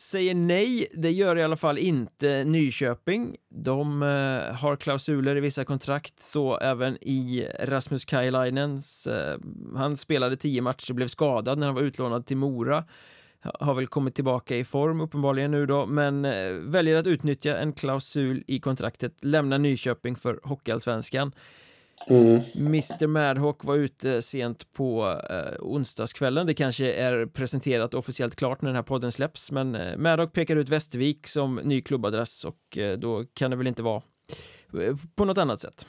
[0.00, 3.36] Säger nej, det gör i alla fall inte Nyköping.
[3.50, 9.06] De eh, har klausuler i vissa kontrakt, så även i Rasmus Kajlainens.
[9.06, 9.38] Eh,
[9.74, 12.84] han spelade tio matcher, blev skadad när han var utlånad till Mora.
[13.40, 17.72] Har väl kommit tillbaka i form uppenbarligen nu då, men eh, väljer att utnyttja en
[17.72, 21.32] klausul i kontraktet, lämna Nyköping för Hockeyallsvenskan.
[22.06, 22.40] Mm.
[22.56, 26.46] Mr Madhawk var ute sent på eh, onsdagskvällen.
[26.46, 30.56] Det kanske är presenterat officiellt klart när den här podden släpps, men eh, Madhawk pekar
[30.56, 34.02] ut Västervik som ny klubbadress och eh, då kan det väl inte vara
[34.82, 35.86] eh, på något annat sätt.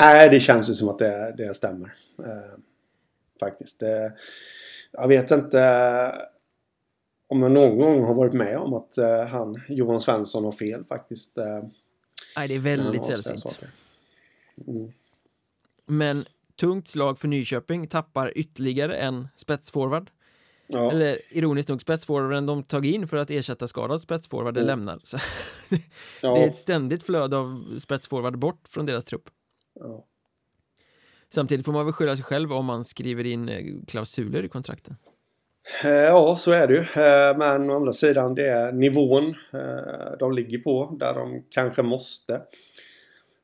[0.00, 1.94] Nej, det känns ju som att det, det stämmer.
[2.18, 2.58] Eh,
[3.40, 3.80] faktiskt.
[3.80, 4.12] Det,
[4.92, 6.12] jag vet inte eh,
[7.28, 10.84] om jag någon gång har varit med om att eh, han, Johan Svensson, har fel
[10.84, 11.36] faktiskt.
[12.36, 13.60] Nej, det är väldigt sällsynt.
[14.66, 14.92] Mm.
[15.88, 16.24] Men
[16.60, 20.10] tungt slag för Nyköping, tappar ytterligare en spetsforward.
[20.66, 24.66] Ja, Eller ironiskt nog spetsforwarden de tagit in för att ersätta skadad spetsforward Mm.
[24.66, 25.00] lämnar.
[25.04, 25.16] Så
[26.22, 29.28] ja, Det är ett ständigt flöde av spetsforward bort från deras trupp.
[29.80, 30.04] ja.
[31.34, 34.96] Samtidigt får man väl skylla sig själv om man skriver in eh, klausuler i kontrakten.
[35.84, 37.02] Eh, Ja, så är det ju.
[37.02, 39.34] Eh, Men å andra sidan, det är nivån
[40.18, 40.96] de ligger på.
[41.00, 42.40] Där de kanske måste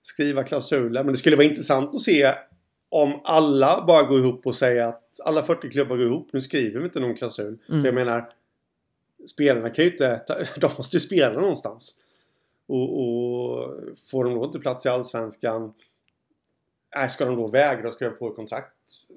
[0.07, 1.05] skriva klausuler.
[1.05, 2.35] Men det skulle vara intressant att se
[2.89, 6.29] om alla bara går ihop och säger att alla 40 klubbar går ihop.
[6.33, 7.59] Nu skriver vi inte någon klausul.
[7.69, 7.83] Mm.
[7.83, 8.29] För jag menar,
[9.27, 10.25] spelarna kan ju inte...
[10.61, 11.95] De måste ju spela någonstans.
[12.67, 13.75] Och, och
[14.11, 15.73] får de då inte plats i Allsvenskan
[16.97, 18.73] Nej, ska de då vägra att skriva på ett kontrakt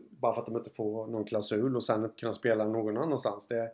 [0.10, 3.48] bara för att de inte får någon klausul och sen inte kunna spela någon annanstans?
[3.48, 3.70] Det,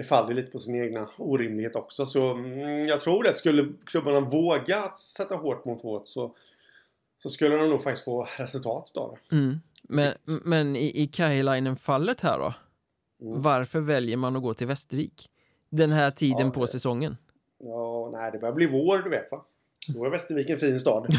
[0.00, 2.06] det faller lite på sin egna orimlighet också.
[2.06, 3.34] Så mm, jag tror det.
[3.34, 6.34] Skulle klubbarna våga att sätta hårt mot hårt så,
[7.18, 9.36] så skulle de nog faktiskt få resultat av det.
[9.36, 9.60] Mm.
[9.82, 10.44] Men, Sikt.
[10.44, 12.54] men i, i Kajlainen-fallet här då?
[13.26, 13.42] Mm.
[13.42, 15.30] Varför väljer man att gå till Västervik?
[15.70, 17.16] Den här tiden Ja, på säsongen.
[17.58, 19.44] Ja, nej, det börjar bli vår, du vet va?
[19.88, 21.06] Då är Västervik en fin stad.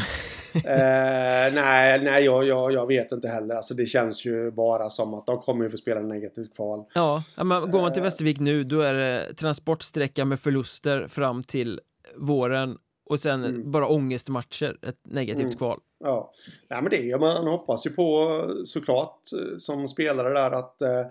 [0.54, 3.54] eh, nej, nej jag, jag, jag vet inte heller.
[3.54, 6.84] Alltså, det känns ju bara som att de kommer ju få spela negativt kval.
[6.94, 8.04] Ja, men går man till Eh.
[8.04, 11.80] Västervik nu då är det transportsträcka med förluster fram till
[12.16, 12.76] våren
[13.10, 13.70] och sen Mm.
[13.70, 15.56] bara ångestmatcher, ett negativt Mm.
[15.58, 15.78] kval.
[16.04, 16.32] Ja,
[16.70, 18.30] nej, men det är man hoppas ju på
[18.64, 21.06] såklart eh, som spelare där att eh,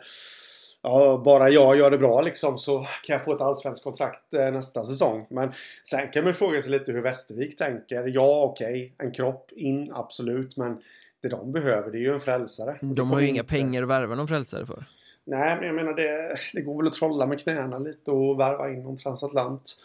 [0.82, 4.52] ja, bara jag gör det bra liksom så kan jag få ett allsvenskt kontrakt eh,
[4.52, 5.28] nästa säsong.
[5.30, 5.54] Men
[5.84, 8.08] sen kan man fråga sig lite hur Västervik tänker.
[8.08, 10.82] Ja, okej, en kropp in, absolut, men
[11.22, 12.78] det de behöver det är ju en frälsare.
[12.82, 14.86] De har ju inga pengar att värva någon frälsare för.
[15.24, 18.70] Nej, men jag menar det, det går väl att trolla med knäna lite och värva
[18.70, 19.76] in någon transatlant.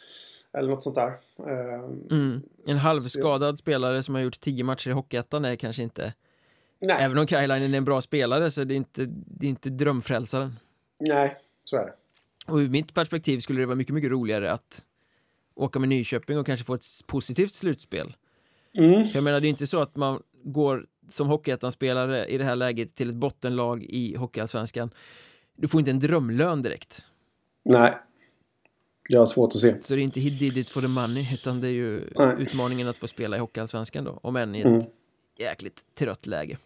[0.52, 1.12] Eller något sånt där.
[1.48, 2.42] Ehm, Mm.
[2.66, 6.12] En halvskadad spelare som har gjort tio matcher i Hockeyettan är kanske inte
[6.80, 9.70] nej, Även om Kajlainen är en bra spelare så är det inte, det är inte
[9.70, 10.56] drömfrälsaren.
[10.98, 11.94] Nej, så är det.
[12.46, 14.82] Och ur mitt perspektiv skulle det vara mycket, mycket roligare att
[15.54, 18.16] åka med Nyköping och kanske få ett positivt slutspel.
[18.74, 19.06] Mm.
[19.06, 22.56] För jag menar, det är inte så att man går som Hockeyettan-spelare i det här
[22.56, 24.90] läget till ett bottenlag i Hockeyallsvenskan.
[25.56, 27.06] Du får inte en drömlön direkt.
[27.64, 27.98] Nej.
[29.08, 29.82] Jag har svårt att se.
[29.82, 32.36] Så det är inte he did it for the money, utan det är ju Nej.
[32.38, 34.82] utmaningen att få spela i Hockeyallsvenskan då, om än i ett Mm.
[35.38, 36.58] jäkligt trött läge.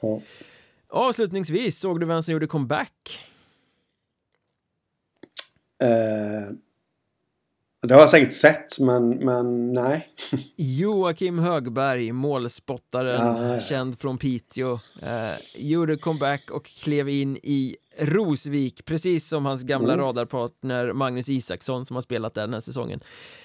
[0.00, 0.20] Ja.
[0.88, 3.20] Avslutningsvis, såg du vem som gjorde comeback?
[5.82, 6.52] Eh,
[7.82, 10.08] det har jag säkert sett, men, men nej.
[10.56, 14.72] Joakim Högberg, målspottaren, Ah, känd från Piteå,
[15.02, 20.04] eh, gjorde comeback och klev in i Rosvik, precis som hans gamla Mm.
[20.06, 23.00] radarpartner Magnus Isaksson som har spelat där den här säsongen.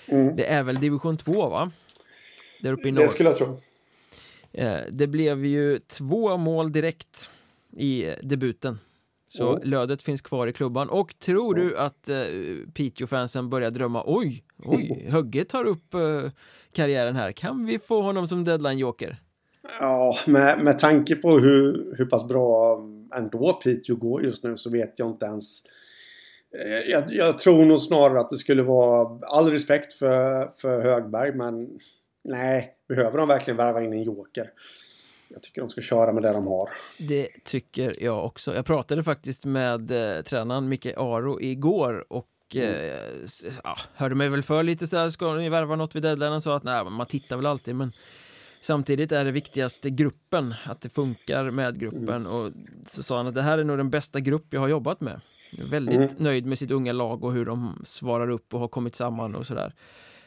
[0.08, 0.36] Mm.
[0.36, 1.72] Det är väl division 2 va?
[2.62, 3.02] Där uppe i norr.
[3.02, 3.60] Det skulle jag tro.
[4.52, 7.30] Eh, det blev ju två mål direkt
[7.78, 8.80] i debuten.
[9.38, 9.66] Så Oh.
[9.66, 10.90] lödet finns kvar i klubban.
[10.90, 12.16] Och tror du att eh,
[12.74, 16.32] Piteå-fansen börjar drömma oj, oj, Högge tar upp eh,
[16.72, 17.32] karriären här.
[17.32, 19.18] Kan vi få honom som deadline-joker?
[19.80, 22.80] Ja, med, med tanke på hur, hur pass bra
[23.16, 25.62] ändå Piteå går just nu så vet jag inte ens.
[26.66, 31.34] Eh, Jag, jag tror nog snarare att det skulle vara all respekt för, för Högberg
[31.36, 31.80] men
[32.24, 34.50] nej, behöver de verkligen värva in en joker?
[35.34, 36.70] Jag tycker de ska köra med det de har.
[36.98, 38.56] Det tycker jag också.
[38.56, 44.30] Jag pratade faktiskt med eh, tränaren Micke Aro igår och eh, s- ja, hörde mig
[44.30, 46.32] väl för lite så här, ska ni värva något vid deadline?
[46.32, 47.92] Han sa att nej, man tittar väl alltid men
[48.62, 52.52] samtidigt är det viktigaste gruppen, att det funkar med gruppen och
[52.86, 55.22] så sa han att det här är nog den bästa grupp jag har jobbat med.
[55.52, 56.10] Jag är väldigt Mm.
[56.18, 59.48] nöjd med sitt unga lag och hur de svarar upp och har kommit samman och
[59.48, 59.74] sådär.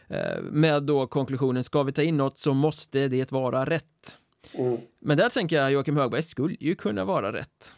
[0.08, 4.18] Eh, med då konklusionen, ska vi ta in något så måste det vara rätt.
[4.54, 4.80] Mm.
[5.00, 7.74] Men där tänker jag Joakim Högberg skulle ju kunna vara rätt.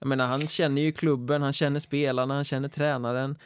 [0.00, 3.38] Jag menar, han känner ju klubben, han känner spelarna, han känner tränaren.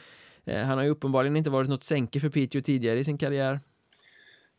[0.44, 3.60] Eh, han har ju uppenbarligen inte varit något sänke för Piteå tidigare i sin karriär.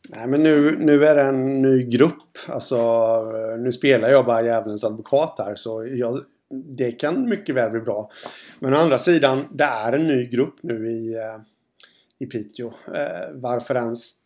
[0.08, 2.38] Nej men nu, nu är det en ny grupp.
[2.48, 3.22] Alltså
[3.58, 8.10] nu spelar jag bara djävulens advokat här så jag, det kan mycket väl bli bra.
[8.58, 11.40] Men å andra sidan, det är en ny grupp nu i, eh,
[12.18, 12.66] i Piteå.
[12.66, 14.23] Eh, varför ens...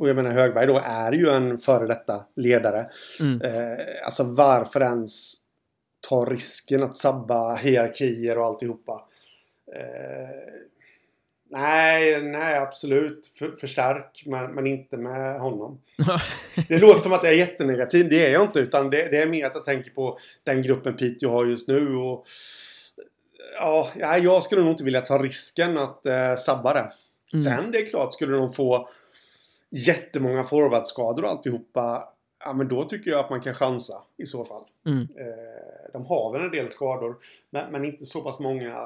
[0.00, 2.86] Och jag menar Högberg då är ju en före detta ledare.
[3.20, 3.40] Mm.
[3.40, 5.34] Eh, alltså varför ens
[6.08, 9.04] ta risken att sabba hierarkier och alltihopa?
[9.74, 10.52] Eh,
[11.50, 13.32] nej, nej absolut.
[13.38, 15.80] För, förstärk, men, men inte med honom.
[16.68, 18.08] Det låter som att jag är jättenegativ.
[18.10, 18.60] Det är jag inte.
[18.60, 21.96] Utan det, det är mer att jag tänker på den gruppen Piteå har just nu.
[21.96, 22.26] Och,
[23.56, 26.92] ja, ja, jag skulle nog inte vilja ta risken att eh, sabba det.
[27.32, 27.44] Mm.
[27.44, 28.88] Sen det är klart, skulle de få
[29.72, 32.08] jättemånga forwardskador och alltihopa.
[32.44, 34.64] Ja, men då tycker jag att man kan chansa i så fall.
[34.86, 35.00] Mm.
[35.02, 37.16] Eh, de har väl en del skador.
[37.50, 38.84] Men, men inte så pass många.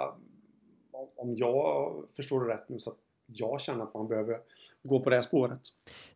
[1.17, 2.79] om- jag förstår det rätt nu.
[2.79, 4.39] Så att jag känner att man behöver
[4.83, 5.61] gå på det spåret.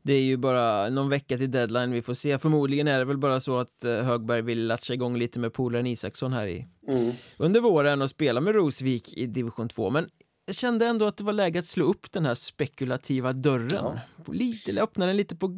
[0.03, 2.39] Det är ju bara någon vecka till deadline vi får se.
[2.39, 5.87] Förmodligen är det väl bara så att eh, Högberg vill latcha igång lite med polaren
[5.87, 7.13] Isaksson här i Mm.
[7.39, 9.91] under våren och spela med Rosvik i division 2.
[9.91, 10.09] Men
[10.51, 13.99] jag kände ändå att det var läge att slå upp den här spekulativa dörren.
[14.27, 15.51] Lite, eller öppna den lite på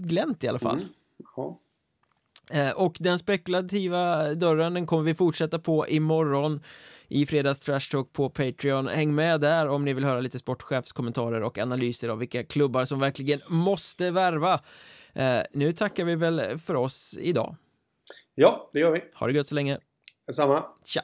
[0.00, 0.76] glänt i alla fall.
[0.78, 0.88] Mm.
[1.36, 1.60] Ja.
[2.50, 6.62] Eh, och den spekulativa dörren den kommer vi fortsätta på imorgon
[7.08, 8.88] i fredags Trash Talk på Patreon.
[8.88, 13.00] Häng med där om ni vill höra lite sportchefskommentarer och analyser av vilka klubbar som
[13.00, 14.60] verkligen måste värva.
[15.12, 17.56] Eh, nu tackar vi väl för oss idag.
[18.34, 19.04] ja, det gör vi.
[19.14, 19.78] Ha det gött så länge.
[20.26, 20.64] Detsamma.
[20.84, 21.02] Tja!